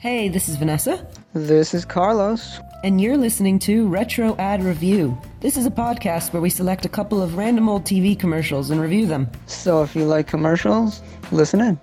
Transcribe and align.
Hey, 0.00 0.30
this 0.30 0.48
is 0.48 0.56
Vanessa, 0.56 1.06
This 1.34 1.74
is 1.74 1.84
Carlos. 1.84 2.58
and 2.82 2.98
you're 2.98 3.18
listening 3.18 3.58
to 3.58 3.86
Retro 3.86 4.34
Ad 4.38 4.64
Review. 4.64 5.20
This 5.40 5.58
is 5.58 5.66
a 5.66 5.70
podcast 5.70 6.32
where 6.32 6.40
we 6.40 6.48
select 6.48 6.86
a 6.86 6.88
couple 6.88 7.20
of 7.22 7.36
random 7.36 7.68
old 7.68 7.84
TV 7.84 8.18
commercials 8.18 8.70
and 8.70 8.80
review 8.80 9.04
them. 9.04 9.30
So 9.44 9.82
if 9.82 9.94
you 9.94 10.06
like 10.06 10.26
commercials, 10.26 11.02
listen 11.30 11.60
in. 11.60 11.78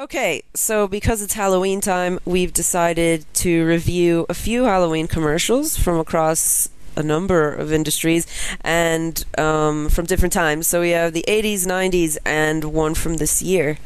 Okay, 0.00 0.42
so 0.54 0.88
because 0.88 1.22
it's 1.22 1.34
Halloween 1.34 1.80
time, 1.80 2.18
we've 2.24 2.52
decided 2.52 3.24
to 3.34 3.64
review 3.64 4.26
a 4.28 4.34
few 4.34 4.64
Halloween 4.64 5.06
commercials 5.06 5.78
from 5.78 6.00
across 6.00 6.68
a 6.96 7.02
number 7.02 7.52
of 7.52 7.72
industries 7.72 8.26
and 8.62 9.24
um, 9.38 9.88
from 9.88 10.06
different 10.06 10.32
times. 10.32 10.66
So 10.66 10.80
we 10.80 10.90
have 10.90 11.12
the 11.12 11.24
80s, 11.28 11.66
90s, 11.66 12.18
and 12.24 12.64
one 12.64 12.94
from 12.94 13.16
this 13.16 13.42
year. 13.42 13.78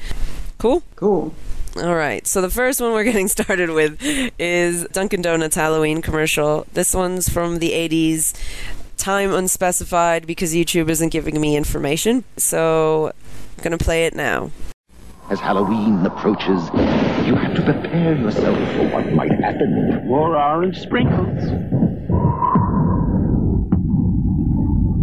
Cool? 0.58 0.82
Cool. 0.96 1.34
All 1.76 1.94
right. 1.94 2.26
So 2.26 2.40
the 2.40 2.50
first 2.50 2.80
one 2.80 2.92
we're 2.92 3.04
getting 3.12 3.28
started 3.28 3.70
with 3.70 3.98
is 4.38 4.86
Dunkin' 4.92 5.22
Donuts 5.22 5.56
Halloween 5.56 6.00
commercial. 6.00 6.66
This 6.72 6.94
one's 6.94 7.28
from 7.28 7.58
the 7.58 7.72
80s. 7.72 8.34
Time 8.96 9.32
unspecified 9.32 10.26
because 10.26 10.54
YouTube 10.54 10.88
isn't 10.88 11.10
giving 11.10 11.38
me 11.40 11.56
information. 11.56 12.24
So 12.38 13.12
I'm 13.56 13.62
going 13.62 13.76
to 13.76 13.84
play 13.84 14.06
it 14.06 14.14
now. 14.14 14.50
As 15.28 15.40
Halloween 15.40 16.06
approaches, 16.06 16.70
you 17.26 17.34
have 17.34 17.54
to 17.56 17.62
prepare 17.62 18.14
yourself 18.14 18.56
for 18.72 18.88
what 18.88 19.12
might 19.12 19.32
happen. 19.32 20.06
More 20.06 20.36
orange 20.36 20.78
sprinkles. 20.78 21.42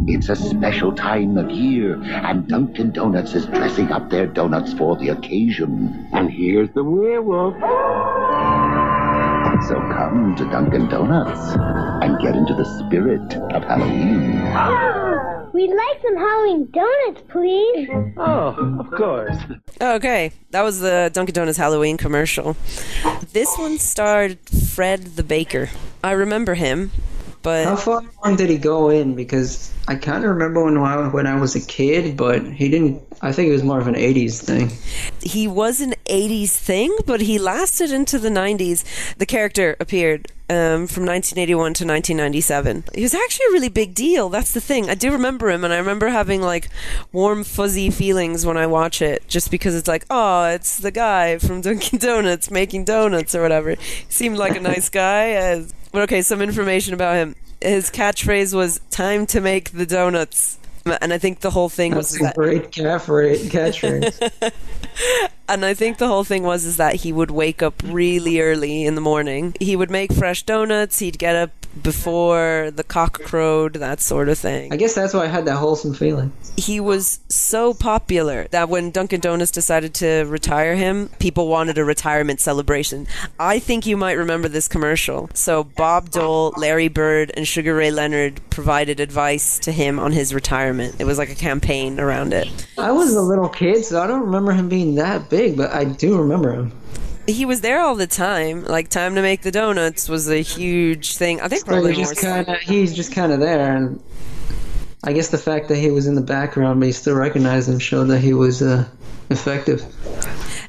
It's 0.06 0.28
a 0.28 0.36
special 0.36 0.92
time 0.92 1.38
of 1.38 1.50
year, 1.50 2.02
and 2.04 2.48
Dunkin' 2.48 2.92
Donuts 2.92 3.34
is 3.36 3.46
dressing 3.46 3.92
up 3.92 4.10
their 4.10 4.28
donuts 4.28 4.74
for 4.74 4.98
the 4.98 5.10
occasion. 5.10 6.08
And 6.12 6.30
here's 6.30 6.70
the 6.72 6.84
werewolf. 6.84 7.54
So 9.68 9.76
come 9.76 10.36
to 10.38 10.44
Dunkin' 10.46 10.90
Donuts 10.90 11.56
and 12.04 12.20
get 12.20 12.36
into 12.36 12.54
the 12.54 12.66
spirit 12.80 13.34
of 13.54 13.64
Halloween. 13.64 14.34
We'd 15.54 15.70
like 15.74 16.02
some 16.02 16.18
Halloween 16.18 16.70
donuts, 16.72 17.22
please. 17.30 17.88
Oh, 18.18 18.80
of 18.80 18.92
course. 18.92 19.38
Okay, 19.80 20.32
that 20.50 20.64
was 20.64 20.82
the 20.82 21.12
Dunkin' 21.14 21.34
Donuts 21.34 21.58
Halloween 21.58 21.96
commercial. 21.96 22.58
This 23.32 23.56
one 23.58 23.78
starred 23.78 24.38
Fred 24.50 25.16
the 25.16 25.24
Baker. 25.24 25.70
I 26.04 26.12
remember 26.12 26.56
him, 26.56 26.92
but 27.44 27.66
How 27.66 27.76
far 27.76 28.02
did 28.36 28.50
he 28.50 28.58
go 28.58 28.90
in? 28.90 29.16
Because 29.16 29.72
I 29.88 29.96
kind 29.96 30.24
of 30.24 30.30
remember 30.32 30.64
when 30.64 30.78
I, 30.78 31.08
when 31.10 31.28
I 31.28 31.40
was 31.40 31.56
a 31.56 31.62
kid, 31.62 32.16
but 32.16 32.42
he 32.46 32.70
didn't. 32.70 33.04
I 33.22 33.32
think 33.32 33.50
it 33.50 33.52
was 33.52 33.64
more 33.64 33.80
of 33.80 33.88
an 33.88 33.96
'80s 33.96 34.42
thing. 34.42 34.72
he 35.22 35.48
was 35.48 35.82
an 35.82 35.94
80s 36.06 36.50
thing, 36.50 36.96
but 37.06 37.22
he 37.22 37.38
lasted 37.40 37.92
into 37.92 38.18
the 38.20 38.30
90s. 38.30 38.84
The 39.18 39.26
character 39.26 39.78
appeared 39.80 40.32
um, 40.50 40.88
from 40.88 41.06
1981 41.06 41.56
to 41.56 41.86
1997. 41.86 42.84
He 42.96 43.02
was 43.02 43.14
actually 43.14 43.46
a 43.50 43.54
really 43.54 43.70
big 43.70 43.94
deal. 43.94 44.30
That's 44.30 44.54
the 44.54 44.62
thing. 44.62 44.90
I 44.90 44.96
do 44.96 45.12
remember 45.12 45.50
him, 45.50 45.64
and 45.64 45.74
I 45.74 45.78
remember 45.78 46.10
having 46.10 46.42
like 46.42 46.70
warm, 47.12 47.44
fuzzy 47.44 47.90
feelings 47.90 48.46
when 48.46 48.58
I 48.58 48.68
watch 48.68 49.02
it, 49.02 49.28
just 49.28 49.52
because 49.52 49.76
it's 49.76 49.88
like, 49.88 50.06
oh, 50.10 50.46
it's 50.46 50.78
the 50.78 50.92
guy 50.92 51.38
from 51.38 51.62
Dunkin' 51.62 52.00
Donuts 52.00 52.52
making 52.52 52.86
donuts 52.86 53.36
or 53.36 53.42
whatever. 53.42 53.72
He 53.72 54.06
seemed 54.10 54.38
like 54.38 54.56
a 54.56 54.62
nice 54.62 54.90
guy. 54.90 55.34
Uh, 55.34 55.66
but 55.94 56.02
okay, 56.04 56.22
some 56.22 56.42
information 56.42 56.94
about 56.94 57.16
him. 57.16 57.36
His 57.62 57.90
catchphrase 57.90 58.54
was 58.54 58.82
"Time 58.90 59.26
to 59.28 59.40
make 59.40 59.72
the 59.72 59.86
donuts." 59.86 60.60
And 60.86 61.14
I 61.14 61.18
think 61.18 61.40
the 61.40 61.52
whole 61.52 61.70
thing 61.70 61.96
was 61.96 62.12
That's 62.12 62.22
a 62.22 62.24
that 62.26 62.36
great 62.36 62.72
calf 62.74 63.06
catchphrase. 63.06 64.52
and 65.48 65.64
I 65.64 65.74
think 65.74 65.98
the 65.98 66.08
whole 66.08 66.26
thing 66.26 66.44
was 66.44 66.66
is 66.66 66.76
that 66.76 66.96
he 66.96 67.14
would 67.14 67.32
wake 67.32 67.64
up 67.64 67.82
really 67.86 68.42
early 68.42 68.86
in 68.86 68.96
the 68.96 69.02
morning. 69.02 69.56
He 69.62 69.78
would 69.78 69.90
make 69.90 70.12
fresh 70.12 70.44
donuts. 70.44 71.00
He'd 71.00 71.18
get 71.18 71.38
up 71.38 71.52
before 71.82 72.72
the 72.76 72.84
cock 72.84 73.22
crowed, 73.24 73.74
that 73.76 74.00
sort 74.00 74.30
of 74.30 74.38
thing. 74.38 74.72
I 74.72 74.78
guess 74.78 74.96
that's 74.96 75.14
why 75.14 75.24
I 75.24 75.28
had 75.28 75.46
that 75.46 75.58
wholesome 75.58 75.94
feeling. 75.94 76.32
He 76.56 76.80
was 76.80 77.20
so 77.30 77.74
popular 77.74 78.48
that 78.52 78.70
when 78.70 78.92
Dunkin' 78.92 79.22
Donuts 79.22 79.52
decided 79.52 79.94
to 79.96 80.24
retire 80.26 80.76
him, 80.76 81.10
people 81.20 81.48
wanted 81.48 81.78
a 81.78 81.86
retirement 81.86 82.40
celebration. 82.40 83.08
I 83.40 83.60
think 83.60 83.86
you 83.86 83.98
might 83.98 84.14
remember 84.14 84.48
this 84.48 84.68
commercial. 84.68 85.30
So 85.34 85.64
Bob 85.64 86.12
Dole, 86.12 86.54
Larry 86.58 86.90
Bird, 86.90 87.32
and 87.36 87.48
Sugar 87.48 87.76
Ray 87.76 87.92
Leonard 87.92 88.42
provided 88.50 89.00
advice 89.00 89.60
to 89.60 89.72
him 89.72 90.00
on 90.00 90.12
his 90.12 90.34
retirement. 90.34 90.96
It 91.00 91.06
was 91.06 91.18
like 91.18 91.30
a 91.30 91.36
campaign 91.36 92.00
around 92.00 92.34
it. 92.34 92.68
I 92.78 92.92
was 92.92 93.16
a 93.16 93.22
little 93.22 93.50
kid, 93.50 93.84
so 93.84 94.02
I 94.02 94.08
don't 94.08 94.22
remember 94.22 94.52
him 94.52 94.70
being 94.70 94.96
that 94.96 95.30
big, 95.30 95.58
but 95.58 95.72
I 95.72 95.86
do 95.86 96.18
remember 96.18 96.54
him. 96.54 96.72
He 97.28 97.46
was 97.46 97.62
there 97.62 97.82
all 97.82 97.96
the 97.96 98.08
time. 98.08 98.64
Like 98.66 98.90
time 98.90 99.16
to 99.16 99.22
make 99.22 99.42
the 99.42 99.52
donuts 99.52 100.10
was 100.10 100.30
a 100.30 100.42
huge 100.42 101.16
thing. 101.18 101.42
I 101.42 101.48
think 101.48 101.62
So 101.62 101.68
probably 101.68 101.94
just 101.94 102.18
kind 102.18 102.48
of 102.48 102.58
he's 102.58 102.94
just 102.94 103.14
kind 103.14 103.32
of 103.32 103.40
there, 103.40 103.76
and 103.76 104.02
I 105.04 105.14
guess 105.14 105.30
the 105.30 105.38
fact 105.38 105.68
that 105.70 105.78
he 105.78 105.92
was 105.92 106.08
in 106.08 106.16
the 106.16 106.22
background, 106.22 106.80
but 106.80 106.88
you 106.88 106.94
still 106.94 107.16
recognized 107.16 107.70
him, 107.70 107.80
showed 107.80 108.06
that 108.06 108.20
he 108.20 108.34
was 108.34 108.62
uh, 108.62 108.86
effective. 109.30 109.82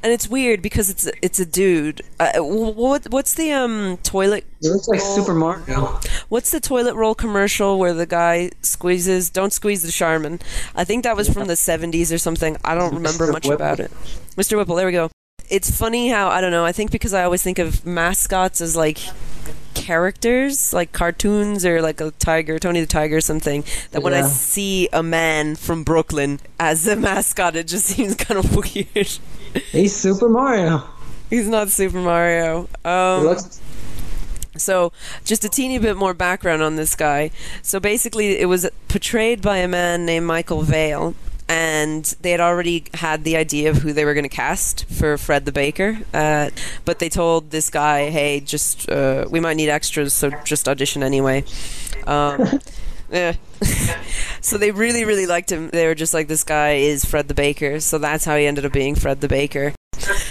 and 0.02 0.12
it's 0.12 0.28
weird 0.28 0.60
because 0.62 0.90
it's 0.90 1.08
it's 1.22 1.38
a 1.40 1.46
dude. 1.46 2.02
Uh, 2.20 2.32
what 2.40 3.08
what's 3.10 3.34
the 3.34 3.52
um 3.52 3.98
toilet? 4.02 4.44
It 4.62 4.70
looks 4.70 4.88
like 4.88 5.00
Super 5.00 5.34
Mario. 5.34 6.00
What's 6.28 6.50
the 6.50 6.60
toilet 6.60 6.94
roll 6.94 7.14
commercial 7.14 7.78
where 7.78 7.92
the 7.92 8.06
guy 8.06 8.50
squeezes? 8.62 9.30
Don't 9.30 9.52
squeeze 9.52 9.82
the 9.82 9.92
Charmin. 9.92 10.40
I 10.74 10.84
think 10.84 11.04
that 11.04 11.16
was 11.16 11.28
from 11.28 11.46
the 11.48 11.54
'70s 11.54 12.12
or 12.12 12.18
something. 12.18 12.56
I 12.64 12.74
don't 12.74 12.94
remember 12.94 13.26
Mr. 13.28 13.32
much 13.32 13.46
Whipple. 13.46 13.52
about 13.66 13.80
it. 13.80 13.90
Mr. 14.36 14.56
Whipple. 14.56 14.76
There 14.76 14.86
we 14.86 14.92
go. 14.92 15.10
It's 15.48 15.70
funny 15.70 16.08
how 16.08 16.28
I 16.28 16.40
don't 16.40 16.50
know. 16.50 16.64
I 16.64 16.72
think 16.72 16.90
because 16.90 17.12
I 17.12 17.24
always 17.24 17.42
think 17.42 17.58
of 17.58 17.84
mascots 17.86 18.60
as 18.60 18.76
like 18.76 18.98
characters, 19.74 20.72
like 20.72 20.92
cartoons 20.92 21.64
or 21.64 21.82
like 21.82 22.00
a 22.00 22.10
tiger, 22.12 22.58
Tony 22.58 22.80
the 22.80 22.86
Tiger 22.86 23.16
or 23.16 23.20
something. 23.20 23.64
That 23.90 24.02
when 24.02 24.14
I 24.14 24.22
see 24.22 24.88
a 24.92 25.02
man 25.02 25.56
from 25.56 25.84
Brooklyn 25.84 26.40
as 26.58 26.86
a 26.86 26.96
mascot, 26.96 27.56
it 27.56 27.66
just 27.66 27.86
seems 27.94 28.14
kind 28.14 28.38
of 28.38 28.54
weird. 28.56 29.18
He's 29.70 29.94
Super 29.94 30.28
Mario. 30.28 30.82
He's 31.30 31.48
not 31.48 31.68
Super 31.68 31.98
Mario. 31.98 32.68
Um, 32.84 33.24
looks 33.24 33.60
so, 34.56 34.92
just 35.24 35.44
a 35.44 35.48
teeny 35.48 35.78
bit 35.78 35.96
more 35.96 36.14
background 36.14 36.62
on 36.62 36.76
this 36.76 36.94
guy. 36.94 37.30
So, 37.62 37.80
basically, 37.80 38.38
it 38.38 38.46
was 38.46 38.68
portrayed 38.88 39.42
by 39.42 39.58
a 39.58 39.68
man 39.68 40.06
named 40.06 40.26
Michael 40.26 40.62
Vale, 40.62 41.14
and 41.48 42.04
they 42.22 42.30
had 42.30 42.40
already 42.40 42.84
had 42.94 43.24
the 43.24 43.36
idea 43.36 43.70
of 43.70 43.78
who 43.78 43.92
they 43.92 44.04
were 44.04 44.14
going 44.14 44.24
to 44.24 44.30
cast 44.30 44.86
for 44.86 45.18
Fred 45.18 45.44
the 45.44 45.52
Baker. 45.52 45.98
Uh, 46.12 46.50
but 46.84 46.98
they 46.98 47.08
told 47.08 47.50
this 47.50 47.70
guy, 47.70 48.10
hey, 48.10 48.40
just, 48.40 48.88
uh, 48.90 49.26
we 49.30 49.40
might 49.40 49.54
need 49.54 49.68
extras, 49.68 50.14
so 50.14 50.30
just 50.44 50.68
audition 50.68 51.02
anyway. 51.02 51.44
Um, 52.06 52.60
yeah. 53.10 53.34
so 54.40 54.56
they 54.56 54.70
really, 54.70 55.04
really 55.04 55.26
liked 55.26 55.52
him. 55.52 55.68
They 55.68 55.86
were 55.86 55.94
just 55.94 56.14
like, 56.14 56.28
this 56.28 56.44
guy 56.44 56.72
is 56.74 57.04
Fred 57.04 57.28
the 57.28 57.34
Baker. 57.34 57.80
So 57.80 57.98
that's 57.98 58.24
how 58.24 58.36
he 58.36 58.46
ended 58.46 58.64
up 58.64 58.72
being 58.72 58.94
Fred 58.94 59.20
the 59.20 59.28
Baker. 59.28 59.74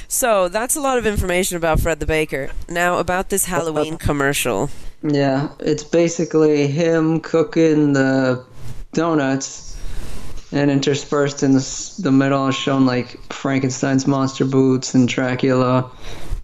So 0.07 0.47
that's 0.47 0.75
a 0.75 0.81
lot 0.81 0.97
of 0.97 1.05
information 1.07 1.57
about 1.57 1.79
Fred 1.79 1.99
the 1.99 2.05
Baker. 2.05 2.49
Now 2.69 2.97
about 2.99 3.29
this 3.29 3.45
Halloween 3.45 3.97
commercial. 3.97 4.69
yeah. 5.01 5.49
It's 5.59 5.83
basically 5.83 6.67
him 6.67 7.19
cooking 7.19 7.93
the 7.93 8.45
donuts, 8.93 9.72
and 10.53 10.69
interspersed 10.69 11.41
in 11.43 11.53
the, 11.53 11.93
the 11.99 12.11
middle 12.11 12.47
is 12.47 12.55
shown 12.55 12.85
like 12.85 13.19
Frankenstein's 13.33 14.05
monster 14.05 14.45
boots 14.45 14.93
and 14.93 15.09
Dracula, 15.09 15.89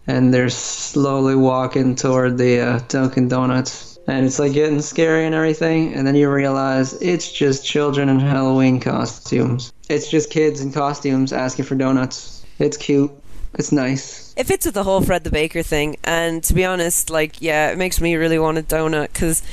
and 0.07 0.33
they're 0.33 0.49
slowly 0.49 1.35
walking 1.35 1.95
toward 1.95 2.37
the 2.37 2.59
uh, 2.59 2.79
Dunkin' 2.87 3.27
Donuts. 3.27 3.99
And 4.07 4.25
it's 4.25 4.39
like 4.39 4.53
getting 4.53 4.81
scary 4.81 5.27
and 5.27 5.35
everything, 5.35 5.93
and 5.93 6.07
then 6.07 6.15
you 6.15 6.31
realize 6.31 6.93
it's 6.93 7.31
just 7.31 7.63
children 7.63 8.09
in 8.09 8.19
Halloween 8.19 8.79
costumes. 8.79 9.71
It's 9.87 10.09
just 10.09 10.31
kids 10.31 10.61
in 10.61 10.71
costumes 10.71 11.31
asking 11.31 11.65
for 11.65 11.75
donuts. 11.75 12.43
It's 12.57 12.77
cute. 12.77 13.11
It's 13.53 13.71
nice. 13.71 14.28
It 14.39 14.47
fits 14.47 14.65
with 14.65 14.73
the 14.73 14.85
whole 14.85 15.01
Fred 15.01 15.25
the 15.25 15.31
Baker 15.31 15.61
thing, 15.63 15.97
and 16.05 16.41
to 16.45 16.53
be 16.53 16.63
honest, 16.63 17.09
like, 17.09 17.41
yeah, 17.41 17.71
it 17.71 17.77
makes 17.77 17.99
me 17.99 18.15
really 18.15 18.39
want 18.39 18.57
a 18.57 18.63
donut 18.63 19.11
because 19.11 19.43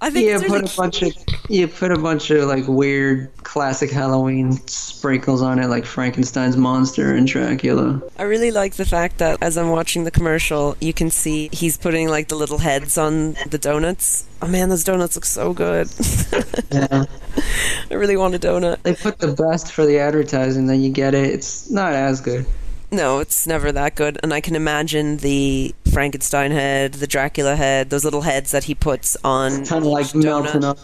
I 0.00 0.10
think 0.10 0.26
Yeah, 0.26 0.34
it's 0.34 0.42
really 0.42 0.62
put 0.62 0.72
a 0.72 0.76
bunch 0.76 1.02
of 1.02 1.12
you 1.48 1.68
put 1.68 1.92
a 1.92 1.96
bunch 1.96 2.30
of 2.30 2.48
like 2.48 2.66
weird 2.66 3.30
classic 3.44 3.92
Halloween 3.92 4.50
sprinkles 4.66 5.42
on 5.42 5.60
it, 5.60 5.68
like 5.68 5.84
Frankenstein's 5.84 6.56
monster 6.56 7.14
and 7.14 7.24
Dracula. 7.24 8.02
I 8.18 8.24
really 8.24 8.50
like 8.50 8.74
the 8.74 8.84
fact 8.84 9.18
that 9.18 9.38
as 9.40 9.56
I'm 9.56 9.70
watching 9.70 10.02
the 10.02 10.10
commercial, 10.10 10.76
you 10.80 10.92
can 10.92 11.08
see 11.10 11.48
he's 11.52 11.76
putting 11.76 12.08
like 12.08 12.26
the 12.26 12.34
little 12.34 12.58
heads 12.58 12.98
on 12.98 13.36
the 13.48 13.58
donuts. 13.58 14.26
Oh 14.42 14.48
man, 14.48 14.70
those 14.70 14.82
donuts 14.82 15.14
look 15.14 15.24
so 15.24 15.52
good. 15.52 15.88
Yeah, 16.72 17.04
I 17.90 17.94
really 17.94 18.16
want 18.16 18.34
a 18.34 18.38
donut. 18.38 18.82
they 18.82 18.94
put 18.94 19.18
the 19.18 19.34
best 19.34 19.72
for 19.72 19.84
the 19.84 19.98
advertising, 19.98 20.66
then 20.66 20.80
you 20.80 20.90
get 20.90 21.14
it. 21.14 21.26
It's 21.26 21.70
not 21.70 21.92
as 21.92 22.20
good. 22.20 22.46
No, 22.92 23.20
it's 23.20 23.46
never 23.46 23.72
that 23.72 23.94
good, 23.94 24.18
and 24.22 24.34
I 24.34 24.42
can 24.42 24.54
imagine 24.54 25.16
the 25.16 25.74
Frankenstein 25.92 26.50
head, 26.50 26.92
the 26.94 27.06
Dracula 27.06 27.56
head, 27.56 27.88
those 27.88 28.04
little 28.04 28.20
heads 28.20 28.50
that 28.50 28.64
he 28.64 28.74
puts 28.74 29.16
on. 29.24 29.64
Kind 29.64 29.84
of 29.84 29.90
like 29.90 30.14
melting 30.14 30.62
up. 30.62 30.78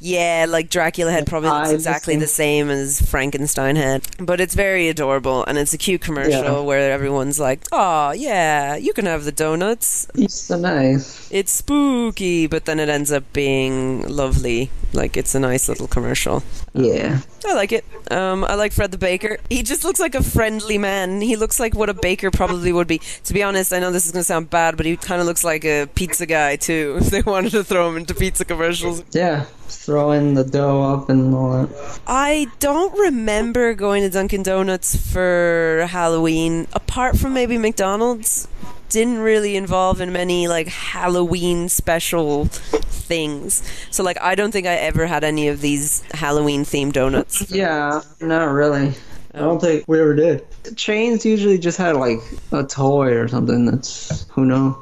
Yeah, 0.00 0.46
like 0.48 0.70
Dracula 0.70 1.10
head 1.12 1.26
probably 1.26 1.50
looks 1.50 1.70
exactly 1.70 2.16
the 2.16 2.26
same 2.26 2.70
as 2.70 3.00
Frankenstein 3.10 3.76
head. 3.76 4.06
But 4.18 4.40
it's 4.40 4.54
very 4.54 4.88
adorable 4.88 5.44
and 5.44 5.58
it's 5.58 5.72
a 5.74 5.78
cute 5.78 6.00
commercial 6.00 6.30
Yeah. 6.42 6.60
where 6.60 6.92
everyone's 6.92 7.38
like, 7.38 7.60
Oh, 7.72 8.12
yeah, 8.12 8.76
you 8.76 8.92
can 8.92 9.06
have 9.06 9.24
the 9.24 9.32
donuts. 9.32 10.06
He's 10.14 10.34
so 10.34 10.58
nice. 10.58 11.28
It's 11.30 11.52
spooky, 11.52 12.46
but 12.46 12.64
then 12.64 12.80
it 12.80 12.88
ends 12.88 13.12
up 13.12 13.30
being 13.32 14.06
lovely. 14.08 14.70
Like 14.92 15.16
it's 15.16 15.34
a 15.34 15.40
nice 15.40 15.68
little 15.68 15.88
commercial. 15.88 16.42
Yeah. 16.78 17.20
I 17.46 17.54
like 17.54 17.72
it. 17.72 17.84
Um, 18.10 18.44
I 18.44 18.54
like 18.54 18.72
Fred 18.72 18.90
the 18.90 18.98
Baker. 18.98 19.38
He 19.48 19.62
just 19.62 19.84
looks 19.84 19.98
like 20.00 20.14
a 20.14 20.22
friendly 20.22 20.78
man. 20.78 21.20
He 21.20 21.36
looks 21.36 21.58
like 21.58 21.74
what 21.74 21.88
a 21.88 21.94
baker 21.94 22.30
probably 22.30 22.72
would 22.72 22.86
be. 22.86 23.00
To 23.24 23.34
be 23.34 23.42
honest, 23.42 23.72
I 23.72 23.78
know 23.78 23.90
this 23.90 24.06
is 24.06 24.12
going 24.12 24.20
to 24.20 24.24
sound 24.24 24.50
bad, 24.50 24.76
but 24.76 24.86
he 24.86 24.96
kind 24.96 25.20
of 25.20 25.26
looks 25.26 25.44
like 25.44 25.64
a 25.64 25.86
pizza 25.94 26.26
guy 26.26 26.56
too. 26.56 26.98
If 27.08 27.10
they 27.10 27.22
wanted 27.22 27.52
to 27.52 27.64
throw 27.64 27.88
him 27.88 27.96
into 27.96 28.14
pizza 28.14 28.44
commercials, 28.44 29.02
Yeah. 29.12 29.44
Throwing 29.68 30.34
the 30.34 30.44
dough 30.44 30.82
up 30.82 31.08
and 31.08 31.34
all 31.34 31.52
that. 31.52 32.00
I 32.06 32.46
don't 32.58 32.92
remember 32.98 33.74
going 33.74 34.02
to 34.02 34.10
Dunkin' 34.10 34.42
Donuts 34.42 34.96
for 34.96 35.86
Halloween, 35.90 36.66
apart 36.72 37.16
from 37.18 37.34
maybe 37.34 37.56
McDonald's. 37.58 38.48
Didn't 38.90 39.18
really 39.18 39.56
involve 39.56 40.00
in 40.00 40.12
many 40.12 40.48
like 40.48 40.68
Halloween 40.68 41.68
special 41.68 42.46
things. 42.46 43.62
So 43.90 44.02
like 44.02 44.20
I 44.20 44.34
don't 44.34 44.50
think 44.50 44.66
I 44.66 44.74
ever 44.74 45.06
had 45.06 45.24
any 45.24 45.48
of 45.48 45.60
these 45.60 46.02
Halloween 46.12 46.64
themed 46.64 46.94
donuts. 46.94 47.50
Yeah, 47.50 48.02
not 48.20 48.44
really. 48.44 48.94
I 49.34 49.38
don't 49.40 49.60
think 49.60 49.84
we 49.86 50.00
ever 50.00 50.14
did. 50.14 50.44
Chains 50.76 51.24
usually 51.24 51.58
just 51.58 51.76
had 51.78 51.96
like 51.96 52.18
a 52.50 52.64
toy 52.64 53.12
or 53.16 53.28
something. 53.28 53.66
That's 53.66 54.26
who 54.30 54.46
knows. 54.46 54.74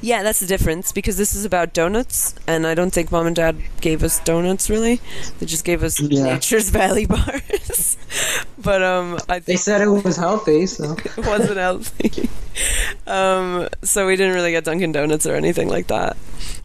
Yeah, 0.00 0.22
that's 0.22 0.40
the 0.40 0.46
difference 0.46 0.92
because 0.92 1.16
this 1.16 1.34
is 1.34 1.44
about 1.44 1.72
donuts, 1.72 2.34
and 2.46 2.66
I 2.66 2.74
don't 2.74 2.92
think 2.92 3.10
mom 3.10 3.26
and 3.26 3.34
dad 3.36 3.56
gave 3.80 4.02
us 4.02 4.20
donuts 4.20 4.68
really. 4.70 5.00
They 5.38 5.46
just 5.46 5.64
gave 5.64 5.82
us 5.82 6.00
Yeah. 6.00 6.24
Nature's 6.24 6.70
Valley 6.70 7.06
bars. 7.14 7.96
but 8.58 8.82
um, 8.82 9.18
I 9.28 9.38
They 9.40 9.56
said 9.56 9.80
it 9.80 9.86
was 9.88 10.16
healthy, 10.16 10.66
so 10.66 10.92
it 11.04 11.26
wasn't 11.26 11.56
healthy. 11.58 12.28
um, 13.06 13.68
so 13.82 14.06
we 14.06 14.16
didn't 14.16 14.34
really 14.34 14.52
get 14.52 14.64
Dunkin' 14.64 14.92
Donuts 14.92 15.26
or 15.26 15.34
anything 15.34 15.68
like 15.68 15.86
that. 15.88 16.16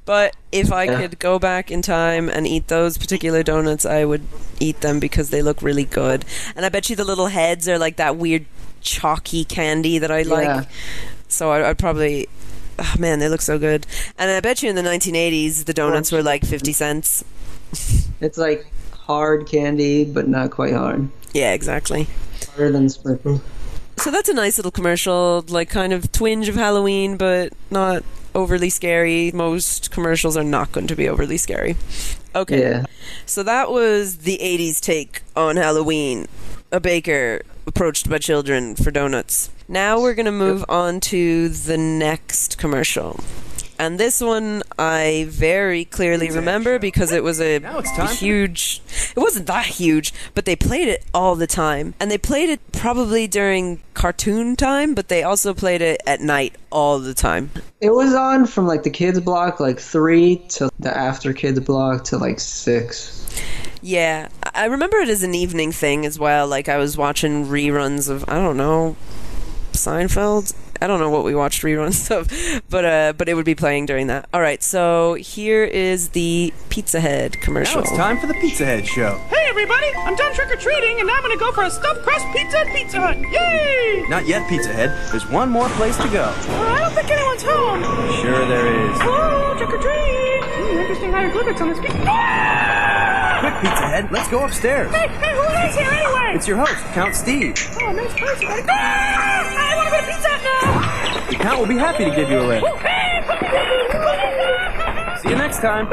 But 0.06 0.36
if 0.52 0.72
I 0.72 0.86
Yeah. 0.86 1.02
could 1.02 1.20
go 1.20 1.38
back 1.40 1.70
in 1.72 1.82
time 1.82 2.30
and 2.30 2.48
eat 2.48 2.68
those 2.68 2.98
particular 2.98 3.44
donuts, 3.44 3.86
I 3.86 4.06
would 4.06 4.24
eat 4.60 4.82
them 4.82 5.00
because 5.00 5.30
they 5.30 5.42
look 5.42 5.62
really 5.62 5.86
good. 5.86 6.26
And 6.56 6.66
I 6.66 6.70
bet 6.70 6.90
you 6.90 6.96
the 6.96 7.04
little 7.06 7.28
heads 7.28 7.68
are 7.70 7.78
like 7.78 7.98
that 7.98 8.18
weird 8.18 8.46
chalky 8.82 9.44
candy 9.46 9.98
that 10.00 10.10
I 10.12 10.20
Yeah. 10.20 10.34
like. 10.34 10.68
So 11.28 11.52
I, 11.52 11.70
I'd 11.70 11.78
probably. 11.78 12.28
Oh 12.80 12.96
man, 12.98 13.20
they 13.20 13.28
look 13.28 13.42
so 13.42 13.60
good. 13.60 13.86
And 14.18 14.32
I 14.32 14.40
bet 14.40 14.64
you 14.64 14.70
in 14.70 14.76
the 14.76 14.82
1980s, 14.82 15.66
the 15.66 15.74
donuts 15.74 16.12
were 16.12 16.24
like 16.24 16.46
50 16.46 16.72
cents. 16.72 17.26
it's 18.22 18.38
like 18.38 18.72
hard 18.94 19.48
candy, 19.48 20.06
but 20.06 20.30
not 20.30 20.52
quite 20.52 20.74
hard. 20.74 21.10
Yeah, 21.34 21.52
exactly. 21.54 22.08
Harder 22.52 22.72
than 22.72 22.88
sprinkles. 22.88 23.42
So 23.98 24.12
that's 24.12 24.30
a 24.30 24.34
nice 24.34 24.58
little 24.58 24.72
commercial, 24.72 25.44
like 25.50 25.70
kind 25.70 25.92
of 25.92 26.10
twinge 26.14 26.48
of 26.48 26.56
Halloween, 26.56 27.18
but 27.18 27.52
not 27.70 28.04
overly 28.34 28.70
scary. 28.70 29.32
Most 29.34 29.92
commercials 29.92 30.38
are 30.38 30.44
not 30.44 30.72
going 30.72 30.88
to 30.88 30.96
be 30.96 31.10
overly 31.10 31.36
scary. 31.36 31.76
Okay. 32.34 32.62
Yeah. 32.62 32.86
So 33.26 33.44
that 33.44 33.72
was 33.72 34.20
the 34.20 34.38
80s 34.42 34.80
take 34.80 35.24
on 35.36 35.58
Halloween. 35.58 36.28
A 36.72 36.80
baker 36.80 37.42
approached 37.70 38.10
by 38.10 38.18
children 38.18 38.76
for 38.76 38.92
donuts. 38.92 39.52
Now 39.68 40.02
we're 40.02 40.16
going 40.16 40.26
to 40.26 40.32
move 40.32 40.66
on 40.68 41.00
to 41.02 41.48
the 41.50 41.78
next 41.78 42.58
commercial. 42.58 43.20
And 43.78 43.98
this 43.98 44.20
one 44.20 44.62
I 44.78 45.28
very 45.30 45.86
clearly 45.86 46.30
remember 46.30 46.80
because 46.80 47.14
it 47.14 47.24
was 47.24 47.40
a, 47.40 47.60
Now 47.60 47.78
it's 47.80 47.90
a 47.92 47.96
time 47.96 48.08
for- 48.08 48.14
huge. 48.16 48.82
It 49.16 49.20
wasn't 49.20 49.48
that 49.48 49.68
huge, 49.68 50.14
but 50.34 50.44
they 50.44 50.56
played 50.58 50.90
it 50.90 51.06
all 51.14 51.36
the 51.36 51.48
time. 51.48 51.94
And 52.00 52.12
they 52.12 52.18
played 52.18 52.50
it 52.50 52.60
probably 52.74 53.26
during 53.28 53.80
cartoon 53.94 54.58
time, 54.58 54.96
but 54.96 55.08
they 55.08 55.24
also 55.24 55.54
played 55.54 55.82
it 55.82 56.02
at 56.06 56.20
night 56.20 56.56
all 56.72 57.00
the 57.00 57.14
time. 57.14 57.52
It 57.80 57.92
was 57.92 58.14
on 58.14 58.48
from 58.48 58.68
like 58.68 58.84
the 58.84 58.90
kids 58.90 59.22
block, 59.22 59.62
like 59.62 59.80
three 59.80 60.38
to 60.50 60.70
the 60.80 60.96
after 60.96 61.32
kids 61.32 61.60
block 61.62 62.04
to 62.06 62.18
like 62.18 62.40
six. 62.42 63.16
Yeah, 63.82 64.28
I 64.44 64.50
I 64.60 64.66
remember 64.66 64.98
it 64.98 65.08
as 65.08 65.24
an 65.24 65.34
evening 65.34 65.72
thing 65.72 66.06
as 66.06 66.20
well. 66.20 66.46
Like 66.46 66.68
I 66.68 66.78
was 66.78 66.98
watching 66.98 67.46
reruns 67.46 68.10
of 68.10 68.26
I 68.28 68.36
don't 68.36 68.58
know 68.58 68.98
Seinfeld. 69.72 70.54
I 70.82 70.88
don't 70.88 71.00
know 71.00 71.10
what 71.10 71.24
we 71.24 71.36
watched 71.36 71.62
reruns 71.64 72.10
of, 72.12 72.28
but 72.70 72.86
uh, 72.86 73.14
but 73.18 73.30
it 73.30 73.36
would 73.36 73.46
be 73.46 73.56
playing 73.56 73.86
during 73.86 74.08
that. 74.08 74.28
All 74.34 74.42
right, 74.42 74.62
so 74.62 75.14
here 75.14 75.64
is 75.64 76.10
the 76.10 76.54
Pizza 76.70 77.00
Head 77.00 77.40
commercial. 77.42 77.82
Now 77.82 77.88
commercial. 77.88 77.96
it's 77.96 77.98
time 77.98 78.20
for 78.20 78.28
the 78.28 78.34
Pizza 78.42 78.66
Head 78.66 78.86
Show. 78.86 79.18
Hey 79.30 79.46
everybody, 79.50 79.88
I'm 79.96 80.16
done 80.16 80.34
trick 80.34 80.52
or 80.52 80.58
treating 80.58 81.00
and 81.00 81.08
now 81.08 81.16
I'm 81.16 81.22
gonna 81.22 81.38
go 81.38 81.52
for 81.54 81.64
a 81.64 81.72
stuffed 81.72 82.02
crust 82.04 82.26
pizza 82.36 82.60
at 82.60 82.68
Pizza 82.76 83.00
Hut. 83.00 83.18
Yay! 83.18 84.06
Not 84.10 84.28
yet, 84.28 84.48
Pizza 84.50 84.74
Head. 84.74 84.90
There's 85.12 85.30
one 85.30 85.50
more 85.50 85.70
place 85.70 85.96
to 85.98 86.08
go. 86.10 86.24
Uh, 86.24 86.76
I 86.76 86.80
don't 86.80 86.94
think 86.94 87.10
anyone's 87.10 87.44
home. 87.44 87.82
Sure 88.22 88.46
there 88.48 88.92
is. 88.92 89.02
Hello, 89.02 89.56
trick 89.58 89.70
or 89.70 89.78
treat. 89.78 90.44
Hmm, 90.44 90.78
interesting 90.80 91.12
hieroglyphics 91.12 91.62
on 91.62 91.70
this 91.70 91.80
pizza. 91.80 92.04
Ah! 92.08 92.99
Quick, 93.40 93.54
Pizza 93.62 93.88
Head, 93.88 94.12
let's 94.12 94.28
go 94.30 94.44
upstairs. 94.44 94.92
Hey, 94.94 95.08
hey, 95.08 95.34
who 95.34 95.68
is 95.68 95.76
here 95.76 95.90
anyway? 95.90 96.36
It's 96.36 96.48
your 96.48 96.58
host, 96.58 96.76
Count 96.94 97.16
Steve. 97.16 97.56
Oh, 97.82 97.92
nice 97.94 98.14
place. 98.14 98.42
You 98.42 98.48
got. 98.50 98.66
Ah! 98.70 99.72
I 99.72 99.76
want 99.76 99.88
to 99.88 99.94
go 99.96 100.02
to 100.02 100.06
Pizza 100.08 100.30
Hut 100.30 101.24
now. 101.24 101.30
The 101.30 101.36
Count 101.36 101.60
will 101.60 101.68
be 101.68 101.78
happy 101.78 102.04
to 102.06 102.12
give 102.12 102.30
you 102.30 102.40
a 102.40 102.46
lift. 102.46 102.66
Hey, 102.78 103.24
put 103.26 103.42
me 103.42 103.48
down. 103.48 105.20
See 105.22 105.30
you 105.30 105.36
next 105.36 105.60
time. 105.60 105.90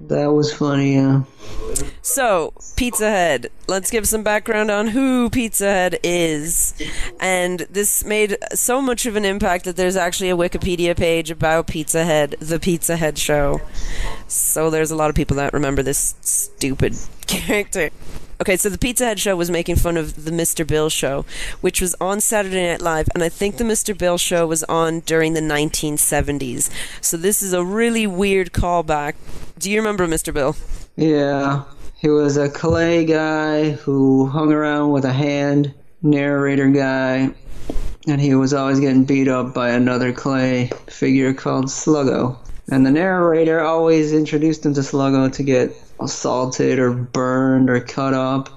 That 0.00 0.26
was 0.26 0.52
funny, 0.52 0.94
yeah. 0.94 1.22
So, 2.14 2.52
Pizza 2.76 3.10
Head. 3.10 3.50
Let's 3.66 3.90
give 3.90 4.06
some 4.06 4.22
background 4.22 4.70
on 4.70 4.86
who 4.86 5.28
Pizza 5.30 5.64
Head 5.64 5.98
is. 6.04 6.72
And 7.18 7.66
this 7.68 8.04
made 8.04 8.36
so 8.52 8.80
much 8.80 9.04
of 9.04 9.16
an 9.16 9.24
impact 9.24 9.64
that 9.64 9.74
there's 9.74 9.96
actually 9.96 10.30
a 10.30 10.36
Wikipedia 10.36 10.96
page 10.96 11.32
about 11.32 11.66
Pizza 11.66 12.04
Head, 12.04 12.36
the 12.38 12.60
Pizza 12.60 12.96
Head 12.96 13.18
show. 13.18 13.60
So 14.28 14.70
there's 14.70 14.92
a 14.92 14.94
lot 14.94 15.10
of 15.10 15.16
people 15.16 15.36
that 15.38 15.52
remember 15.52 15.82
this 15.82 16.14
stupid 16.20 16.94
character. 17.26 17.90
Okay, 18.40 18.56
so 18.58 18.68
the 18.68 18.78
Pizza 18.78 19.06
Head 19.06 19.18
show 19.18 19.34
was 19.34 19.50
making 19.50 19.74
fun 19.74 19.96
of 19.96 20.24
the 20.24 20.30
Mr. 20.30 20.64
Bill 20.64 20.88
show, 20.90 21.24
which 21.62 21.80
was 21.80 21.96
on 22.00 22.20
Saturday 22.20 22.70
Night 22.70 22.80
Live, 22.80 23.08
and 23.16 23.24
I 23.24 23.28
think 23.28 23.56
the 23.56 23.64
Mr. 23.64 23.96
Bill 23.96 24.18
show 24.18 24.46
was 24.46 24.62
on 24.64 25.00
during 25.00 25.34
the 25.34 25.40
1970s. 25.40 26.70
So 27.00 27.16
this 27.16 27.42
is 27.42 27.52
a 27.52 27.64
really 27.64 28.06
weird 28.06 28.52
callback. 28.52 29.14
Do 29.58 29.68
you 29.68 29.80
remember 29.80 30.06
Mr. 30.06 30.32
Bill? 30.32 30.54
Yeah. 30.96 31.64
He 32.04 32.10
was 32.10 32.36
a 32.36 32.50
clay 32.50 33.06
guy 33.06 33.70
who 33.70 34.26
hung 34.26 34.52
around 34.52 34.90
with 34.90 35.06
a 35.06 35.12
hand 35.14 35.72
narrator 36.02 36.68
guy, 36.68 37.30
and 38.06 38.20
he 38.20 38.34
was 38.34 38.52
always 38.52 38.78
getting 38.78 39.06
beat 39.06 39.26
up 39.26 39.54
by 39.54 39.70
another 39.70 40.12
clay 40.12 40.70
figure 40.86 41.32
called 41.32 41.64
Sluggo. 41.64 42.36
And 42.70 42.84
the 42.84 42.90
narrator 42.90 43.62
always 43.62 44.12
introduced 44.12 44.66
him 44.66 44.74
to 44.74 44.82
Sluggo 44.82 45.32
to 45.32 45.42
get 45.42 45.74
assaulted 45.98 46.78
or 46.78 46.92
burned 46.92 47.70
or 47.70 47.80
cut 47.80 48.12
up. 48.12 48.50